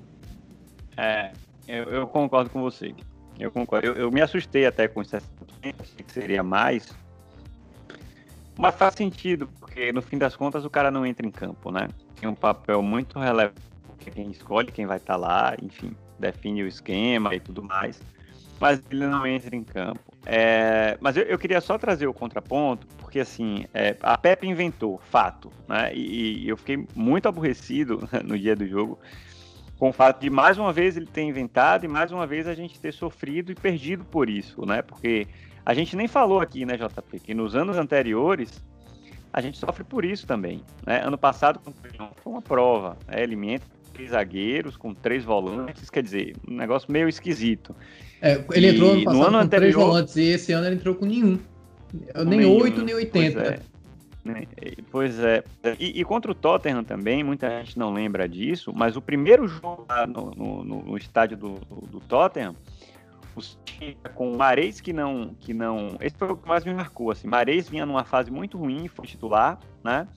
[0.98, 1.32] É,
[1.68, 2.94] eu, eu concordo com você.
[3.40, 3.88] Eu concordo.
[3.88, 5.18] Eu, eu me assustei até com isso,
[5.62, 6.96] que seria mais.
[8.58, 11.88] Mas faz sentido, porque no fim das contas o cara não entra em campo, né?
[12.20, 13.74] Tem um papel muito relevante
[14.12, 18.02] quem escolhe quem vai estar tá lá, enfim, define o esquema e tudo mais,
[18.60, 20.00] mas ele não entra em campo.
[20.26, 25.00] É, mas eu, eu, queria só trazer o contraponto, porque assim, é, a Pepe inventou,
[25.10, 25.94] fato, né?
[25.94, 29.00] E, e, eu fiquei muito aborrecido no dia do jogo
[29.84, 32.54] com o fato de mais uma vez ele ter inventado e mais uma vez a
[32.54, 34.82] gente ter sofrido e perdido por isso, né?
[34.82, 35.28] Porque
[35.66, 38.64] a gente nem falou aqui, né, JP, que nos anos anteriores
[39.34, 40.64] a gente sofre por isso também.
[40.88, 41.02] Né?
[41.06, 41.60] Ano passado
[42.16, 43.24] foi uma prova, né?
[43.24, 47.76] entra três zagueiros, com três volantes, quer dizer, um negócio meio esquisito.
[48.22, 49.72] É, ele entrou ano passado no ano com anterior...
[49.74, 51.38] três volantes e esse ano ele entrou com nenhum.
[52.26, 53.62] Nem oito, nem oitenta.
[54.90, 55.44] Pois é.
[55.78, 59.86] E, e, contra o Tottenham também, muita gente não lembra disso, mas o primeiro jogo
[60.08, 61.56] no, no, no estádio do,
[61.90, 62.56] do, Tottenham,
[63.36, 63.60] os
[64.16, 65.98] com o Mares que não, que não.
[66.00, 67.12] Esse foi o que mais me marcou.
[67.12, 67.28] Assim.
[67.28, 70.08] Mares vinha numa fase muito ruim, foi titular, né?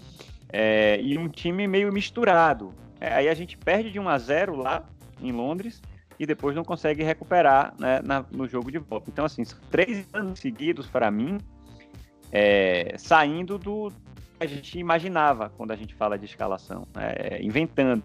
[0.52, 2.72] É, e um time meio misturado.
[3.00, 4.84] É, aí a gente perde de 1 a 0 lá
[5.20, 5.82] em Londres
[6.18, 9.10] e depois não consegue recuperar né, na, no jogo de volta.
[9.10, 11.38] Então, assim, três anos seguidos para mim
[12.32, 13.90] é, saindo do
[14.38, 18.02] que a gente imaginava quando a gente fala de escalação, é, inventando.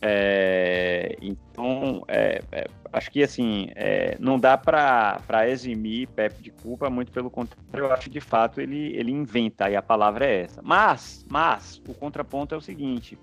[0.00, 6.88] É, então, é, é, acho que assim, é, não dá para eximir Pepe de culpa,
[6.88, 10.42] muito pelo contrário, eu acho que de fato ele, ele inventa, e a palavra é
[10.42, 10.62] essa.
[10.62, 13.18] Mas, mas, o contraponto é o seguinte: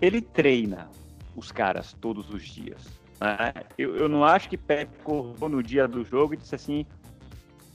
[0.00, 0.88] ele treina
[1.36, 2.86] os caras todos os dias.
[3.20, 3.52] Né?
[3.76, 6.86] Eu, eu não acho que Pepe correu no dia do jogo e disse assim: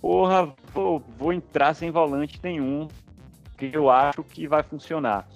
[0.02, 2.88] porra, vou, vou entrar sem volante nenhum,
[3.58, 5.28] que eu acho que vai funcionar.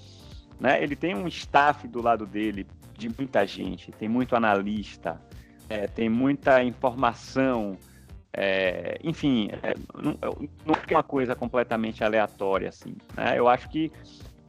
[0.60, 0.82] Né?
[0.82, 2.66] Ele tem um staff do lado dele
[2.98, 5.22] de muita gente, tem muito analista,
[5.70, 7.78] é, tem muita informação.
[8.36, 10.18] É, enfim, é, não,
[10.66, 12.96] não é uma coisa completamente aleatória assim.
[13.16, 13.38] Né?
[13.38, 13.92] Eu acho que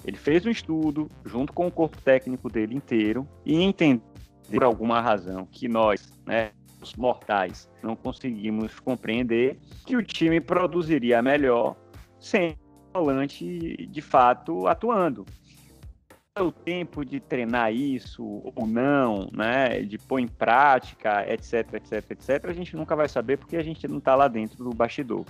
[0.04, 4.02] ele fez um estudo junto com o corpo técnico dele inteiro e entendeu
[4.50, 6.50] por alguma razão que nós, né,
[6.92, 11.76] mortais não conseguimos compreender que o time produziria melhor
[12.18, 12.58] sem
[12.92, 15.24] o volante de fato atuando.
[16.36, 18.24] O tempo de treinar isso
[18.56, 23.38] ou não, né, de pôr em prática, etc, etc, etc, a gente nunca vai saber
[23.38, 25.24] porque a gente não está lá dentro do bastidor.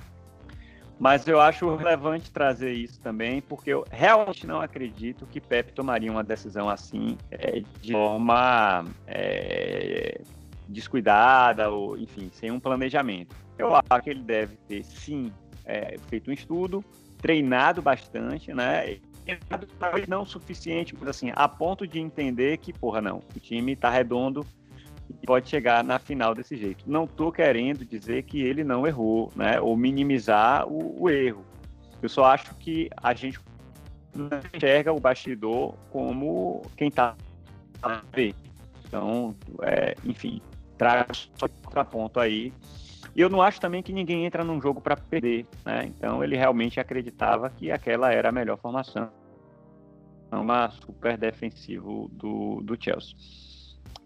[0.98, 6.10] Mas eu acho relevante trazer isso também, porque eu realmente não acredito que Pepe tomaria
[6.10, 10.20] uma decisão assim é, de forma é,
[10.68, 13.36] descuidada ou, enfim, sem um planejamento.
[13.58, 15.32] Eu acho que ele deve ter, sim,
[15.64, 16.84] é, feito um estudo,
[17.18, 18.98] treinado bastante, né?
[19.78, 23.72] Talvez não o suficiente, mas assim, a ponto de entender que, porra, não, o time
[23.72, 24.44] está redondo
[25.08, 26.84] e pode chegar na final desse jeito.
[26.86, 29.60] Não estou querendo dizer que ele não errou, né?
[29.60, 31.44] Ou minimizar o, o erro.
[32.02, 33.38] Eu só acho que a gente
[34.14, 37.16] não enxerga o bastidor como quem está
[37.82, 38.34] a ver.
[38.86, 40.40] Então, é, enfim,
[40.76, 42.52] traz só contraponto aí.
[43.14, 45.86] E eu não acho também que ninguém entra num jogo para perder, né?
[45.86, 49.08] Então ele realmente acreditava que aquela era a melhor formação.
[50.32, 53.14] Uma super defensivo do, do Chelsea.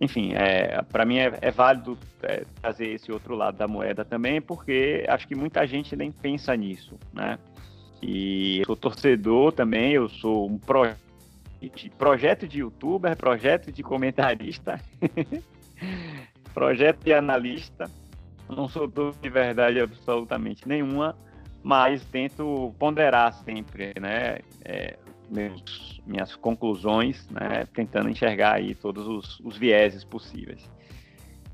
[0.01, 4.41] Enfim, é, para mim é, é válido é, trazer esse outro lado da moeda também,
[4.41, 7.39] porque acho que muita gente nem pensa nisso, né?
[8.01, 10.87] E eu sou torcedor também, eu sou um pro...
[11.97, 14.81] projeto de youtuber, projeto de comentarista.
[16.59, 17.89] projeto de analista.
[18.49, 21.15] Não sou de verdade absolutamente nenhuma,
[21.63, 24.39] mas tento ponderar sempre, né?
[24.65, 24.97] É,
[25.31, 27.65] meus, minhas conclusões, né?
[27.73, 30.69] Tentando enxergar aí todos os, os vieses possíveis.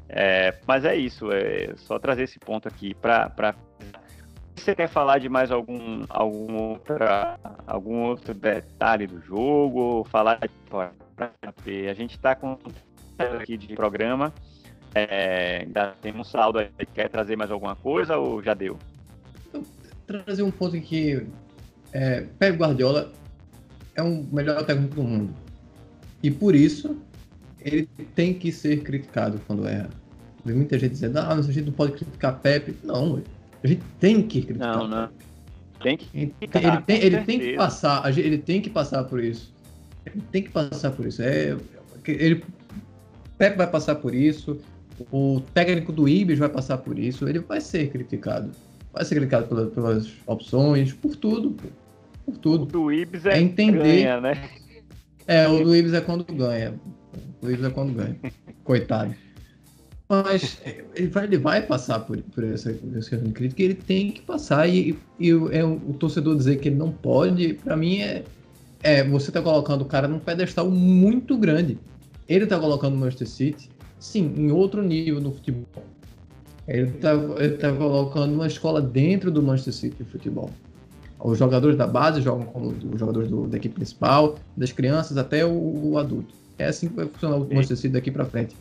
[0.08, 3.54] É, mas é isso, é só trazer esse ponto aqui para
[4.54, 10.38] você quer falar de mais algum algum outra algum outro detalhe do jogo, falar
[11.64, 12.56] de a gente está com
[13.18, 14.32] aqui de programa.
[14.94, 16.68] É, ainda tem um saldo aí.
[16.94, 18.78] Quer trazer mais alguma coisa ou já deu?
[20.06, 21.26] trazer um ponto que
[21.92, 23.12] é, Pep Guardiola
[23.94, 25.34] é o melhor técnico do mundo.
[26.22, 26.96] E por isso
[27.60, 29.88] ele tem que ser criticado quando erra.
[30.44, 32.76] Tem muita gente dizendo, ah, mas a gente não pode criticar Pepe.
[32.84, 33.22] Não,
[33.62, 34.76] a gente tem que criticar.
[34.76, 35.08] Não, não.
[35.82, 36.06] Tem que.
[36.14, 39.54] Ele, ele, tem, ele tem que passar, ele tem que passar por isso.
[40.04, 41.22] Ele tem que passar por isso.
[41.22, 41.56] É,
[42.06, 42.44] ele,
[43.38, 44.60] Pepe vai passar por isso,
[45.10, 48.50] o técnico do Ibis vai passar por isso, ele vai ser criticado.
[48.92, 51.56] Vai ser criticado pelas, pelas opções, por tudo.
[52.24, 52.62] Por tudo.
[52.62, 54.02] O do Ibis é, é entender.
[54.02, 54.50] Ganha, né?
[55.26, 56.74] É, o do Ibis é quando ganha.
[57.42, 58.16] O Ibis é quando ganha.
[58.62, 59.14] Coitado.
[60.08, 60.60] Mas
[60.94, 64.68] ele vai, ele vai passar por, por essa, essa crítica ele tem que passar.
[64.68, 68.22] E, e, é, o torcedor dizer que ele não pode, para mim, é,
[68.82, 71.78] é você tá colocando o cara num pedestal muito grande.
[72.28, 73.73] Ele tá colocando o Manchester City
[74.04, 75.64] sim, em outro nível no futebol.
[76.68, 80.50] Ele está ele tá colocando uma escola dentro do Manchester City de futebol.
[81.18, 85.44] Os jogadores da base jogam como os jogadores do, da equipe principal, das crianças até
[85.44, 86.34] o, o, adulto.
[86.58, 88.54] É assim que vai funcionar o Manchester City daqui para frente.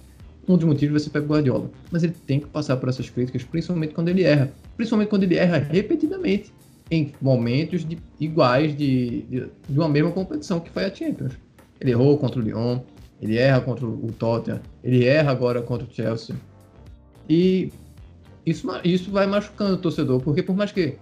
[0.47, 1.69] Um dos motivos vai ser Pep Guardiola.
[1.91, 4.49] Mas ele tem que passar por essas críticas, principalmente quando ele erra.
[4.77, 6.53] Principalmente quando ele erra repetidamente,
[6.89, 11.33] em momentos de, iguais de, de, de uma mesma competição, que foi a Champions.
[11.81, 12.79] Ele errou contra o Lyon,
[13.23, 16.35] ele erra contra o Tottenham, ele erra agora contra o Chelsea.
[17.29, 17.71] E
[18.45, 20.97] isso, isso vai machucando o torcedor, porque por mais que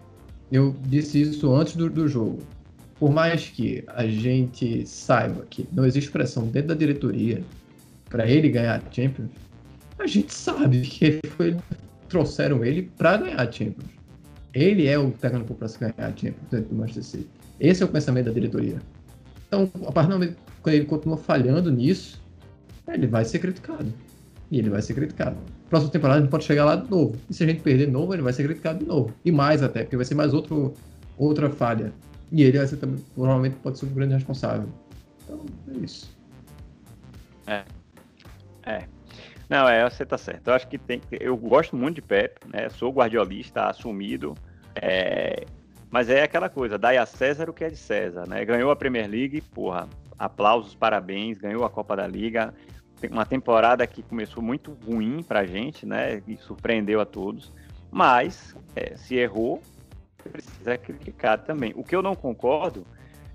[0.52, 2.38] eu disse isso antes do, do jogo,
[3.00, 7.44] por mais que a gente saiba que não existe pressão dentro da diretoria
[8.08, 9.32] para ele ganhar a Champions,
[9.98, 11.58] a gente sabe que foi,
[12.08, 13.90] trouxeram ele para ganhar a Champions.
[14.54, 17.30] Ele é o técnico para se ganhar a Champions dentro do Manchester City.
[17.60, 18.80] Esse é o pensamento da diretoria.
[19.48, 22.22] Então, a partir do momento que ele continua falhando nisso,
[22.88, 23.92] ele vai ser criticado.
[24.50, 25.38] E ele vai ser criticado.
[25.70, 27.16] Próxima temporada a gente pode chegar lá de novo.
[27.30, 29.14] E se a gente perder de novo, ele vai ser criticado de novo.
[29.24, 30.74] E mais até, porque vai ser mais outro,
[31.18, 31.94] outra falha.
[32.32, 34.68] E ele vai ser também, provavelmente pode ser o grande responsável.
[35.24, 36.18] Então, é isso.
[37.48, 37.64] É.
[38.64, 38.84] É.
[39.50, 40.48] Não, é, você tá certo.
[40.48, 41.02] Eu acho que tem.
[41.12, 42.70] Eu gosto muito de Pep, né?
[42.70, 44.36] Sou guardiolista assumido.
[44.76, 45.46] É,
[45.90, 48.46] mas é aquela coisa, dai a César o que é de César, né?
[48.46, 49.90] Ganhou a Premier League, porra,
[50.22, 52.54] aplausos, parabéns, ganhou a Copa da Liga.
[53.10, 56.22] Uma temporada que começou muito ruim pra gente, né?
[56.28, 57.52] E surpreendeu a todos.
[57.90, 59.62] Mas, é, se errou,
[60.32, 61.74] precisa criticar também.
[61.76, 62.86] O que eu não concordo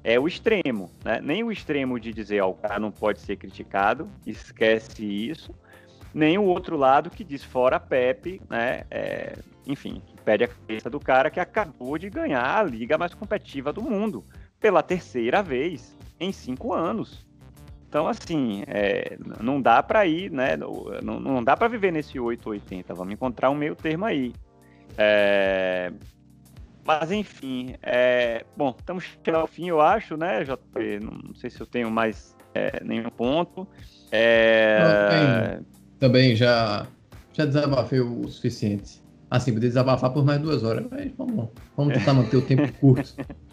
[0.04, 1.20] é o extremo, né?
[1.20, 5.52] Nem o extremo de dizer, ó, o cara não pode ser criticado, esquece isso,
[6.14, 8.84] nem o outro lado que diz fora Pepe, né?
[8.88, 13.12] É, enfim, que pede a cabeça do cara que acabou de ganhar a liga mais
[13.12, 14.24] competitiva do mundo
[14.60, 17.26] pela terceira vez em cinco anos.
[17.88, 20.56] Então, assim, é, não dá para ir, né?
[20.56, 22.92] Não, não dá para viver nesse 880.
[22.94, 24.34] Vamos encontrar um meio termo aí.
[24.98, 25.92] É,
[26.86, 31.00] mas, enfim, é, bom, estamos chegando ao fim, eu acho, né, JP?
[31.00, 33.66] Não sei se eu tenho mais é, nenhum ponto.
[34.12, 35.58] É...
[35.98, 36.86] também já,
[37.32, 39.02] já desabafei o suficiente.
[39.28, 43.16] Assim, poder desabafar por mais duas horas, mas vamos, vamos tentar manter o tempo curto.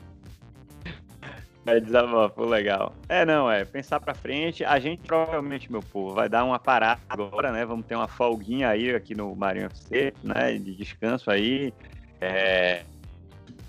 [1.66, 2.93] É desabafo, legal.
[3.07, 6.99] É, não, é, pensar pra frente, a gente provavelmente, meu povo, vai dar uma parada
[7.07, 11.74] agora, né, vamos ter uma folguinha aí aqui no Marinho FC, né, de descanso aí,
[12.20, 12.84] é,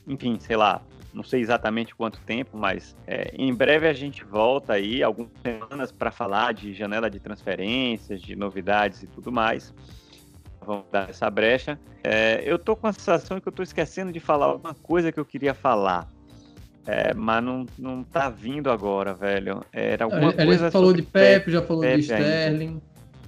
[0.08, 0.82] enfim, sei lá,
[1.14, 5.92] não sei exatamente quanto tempo, mas é, em breve a gente volta aí, algumas semanas
[5.92, 9.72] para falar de janela de transferências, de novidades e tudo mais.
[10.60, 11.78] Vamos dar essa brecha.
[12.02, 15.20] É, eu tô com a sensação que eu tô esquecendo de falar alguma coisa que
[15.20, 16.08] eu queria falar.
[16.86, 19.64] É, mas não, não tá vindo agora, velho.
[19.72, 20.64] Era alguma a, coisa.
[20.64, 22.82] Já falou de Pepe, já falou Pepe de Sterling.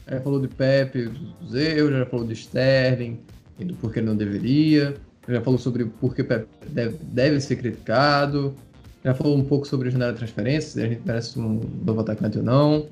[0.09, 1.11] Já falou de Pepe,
[1.55, 3.19] erros, já falou de Sterling
[3.59, 4.95] e do porquê não deveria.
[5.27, 8.55] Já falou sobre por que Pepe deve, deve ser criticado.
[9.03, 12.01] Já falou um pouco sobre a janela de transferências, se a gente merece um novo
[12.01, 12.89] atacante ou não.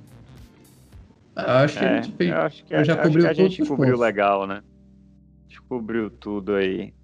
[1.36, 3.64] Acho que é, a gente fez, eu acho que, já cobriu acho que a gente
[3.66, 4.00] cobriu pontos.
[4.00, 4.62] legal, né?
[5.48, 6.94] Descobriu tudo aí.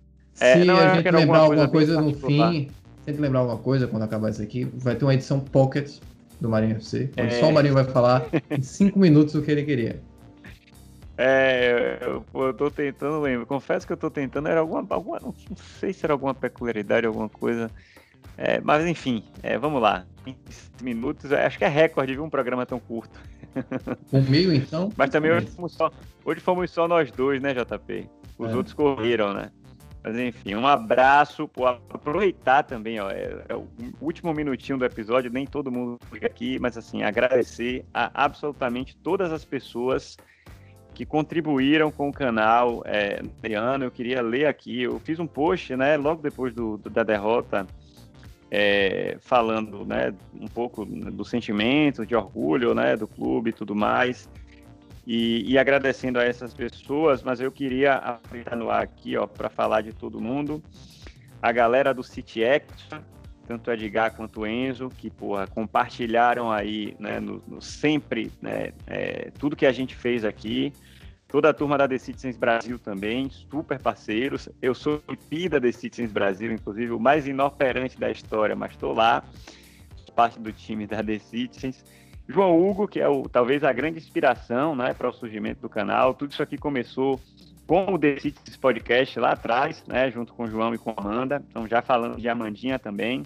[0.41, 2.71] É, se não, a gente lembrar alguma coisa, coisa no fim,
[3.11, 5.99] tem que lembrar alguma coisa quando acabar isso aqui, vai ter uma edição pocket
[6.41, 7.41] do Marinho FC, onde é.
[7.41, 10.01] só o Marinho vai falar em 5 minutos o que ele queria.
[11.19, 13.45] É, eu, eu tô tentando lembrar.
[13.45, 15.21] Confesso que eu tô tentando, era alguma, alguma.
[15.21, 15.35] Não
[15.79, 17.71] sei se era alguma peculiaridade, alguma coisa.
[18.39, 20.07] É, mas enfim, é, vamos lá.
[20.25, 23.21] 5 minutos, acho que é recorde de um programa tão curto.
[24.11, 24.91] Comigo, então?
[24.97, 25.91] Mas também hoje fomos, só,
[26.25, 28.09] hoje fomos só nós dois, né, JP?
[28.39, 28.57] Os é.
[28.57, 29.51] outros correram, né?
[30.03, 31.47] Mas enfim, um abraço.
[31.47, 33.11] Pô, aproveitar também, ó.
[33.11, 33.67] É, é, o
[34.01, 39.33] último minutinho do episódio, nem todo mundo fica aqui, mas assim, agradecer a absolutamente todas
[39.33, 40.17] as pessoas
[40.95, 43.21] que contribuíram com o canal é,
[43.55, 43.85] ano.
[43.85, 47.67] Eu queria ler aqui, eu fiz um post, né, logo depois do, do da derrota,
[48.51, 54.29] é, falando, né, um pouco do sentimento, de orgulho, né, do clube e tudo mais.
[55.13, 59.51] E, e, agradecendo a essas pessoas, mas eu queria aproveitar no ar aqui, ó, para
[59.51, 60.63] falar de todo mundo.
[61.43, 63.01] A galera do City Action,
[63.45, 69.57] tanto Edgar quanto Enzo, que porra, compartilharam aí, né, no, no sempre, né, é, tudo
[69.57, 70.73] que a gente fez aqui.
[71.27, 74.49] Toda a turma da The Citizens Brasil também, super parceiros.
[74.63, 78.93] Eu sou IP da The Citizens Brasil, inclusive o mais inoperante da história, mas estou
[78.93, 79.25] lá,
[80.15, 81.85] parte do time da The Citizens.
[82.31, 86.15] João Hugo, que é o, talvez a grande inspiração né, para o surgimento do canal.
[86.15, 87.21] Tudo isso aqui começou
[87.67, 91.45] com o Citizens Podcast lá atrás, né, junto com o João e com a Amanda.
[91.51, 93.25] Então, já falando de Amandinha também.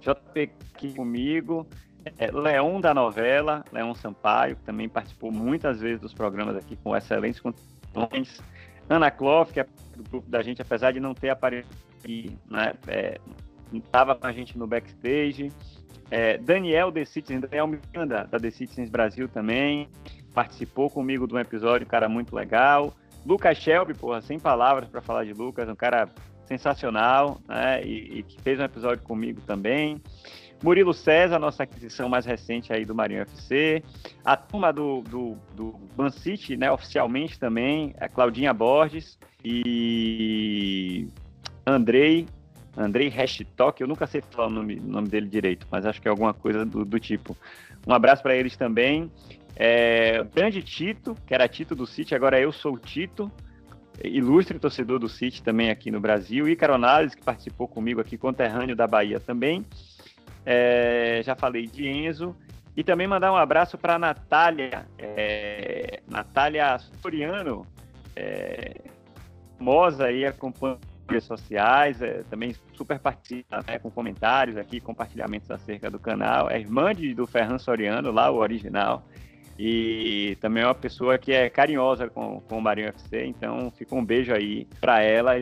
[0.00, 1.66] JP aqui comigo.
[2.16, 6.96] É, Leão da novela, Leão Sampaio, que também participou muitas vezes dos programas aqui com
[6.96, 8.42] excelentes condições.
[8.88, 12.72] Ana Clough, que é do grupo da gente, apesar de não ter aparecido aqui, né,
[13.74, 15.52] estava é, com a gente no backstage.
[16.10, 17.04] É, Daniel The
[17.40, 19.88] Daniel Miranda, da The Citizens Brasil também,
[20.34, 22.92] participou comigo de um episódio, um cara muito legal.
[23.24, 26.08] Lucas Shelby, porra, sem palavras para falar de Lucas, um cara
[26.46, 27.82] sensacional, né?
[27.84, 30.00] E, que fez um episódio comigo também.
[30.62, 33.82] Murilo César, nossa aquisição mais recente aí do Marinho FC.
[34.24, 41.08] A turma do, do, do Man City, né, oficialmente também, a Claudinha Borges e
[41.66, 42.26] Andrei,
[42.76, 46.10] Andrei Hashtok, eu nunca sei falar o nome, nome dele direito, mas acho que é
[46.10, 47.36] alguma coisa do, do tipo.
[47.86, 49.10] Um abraço para eles também.
[49.56, 53.30] É, grande Tito, que era Tito do City, agora eu sou o Tito,
[54.02, 56.48] ilustre torcedor do City também aqui no Brasil.
[56.48, 59.66] E Caronales, que participou comigo aqui, conterrâneo da Bahia também.
[60.46, 62.34] É, já falei de Enzo.
[62.76, 67.66] E também mandar um abraço para Natália, é, Natália Soriano,
[68.14, 68.80] é,
[69.58, 70.78] famosa aí, acompanha
[71.10, 76.50] redes sociais, é, também super participa né, com comentários aqui, compartilhamentos acerca do canal.
[76.50, 79.04] É irmã de, do Ferran Soriano, lá o original.
[79.58, 83.94] E também é uma pessoa que é carinhosa com, com o Marinho FC, então fica
[83.94, 85.34] um beijo aí para ela.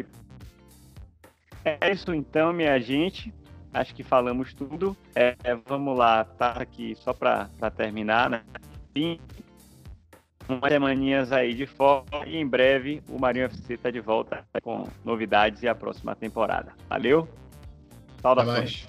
[1.64, 3.32] É isso então, minha gente.
[3.72, 4.96] Acho que falamos tudo.
[5.14, 8.42] É, vamos lá, tá aqui só para terminar, né?
[8.96, 9.20] Sim,
[10.48, 14.86] umas semaninhas aí de fora e em breve o Marinho FC está de volta com
[15.04, 16.72] novidades e a próxima temporada.
[16.88, 17.28] Valeu?
[18.20, 18.86] Saudações.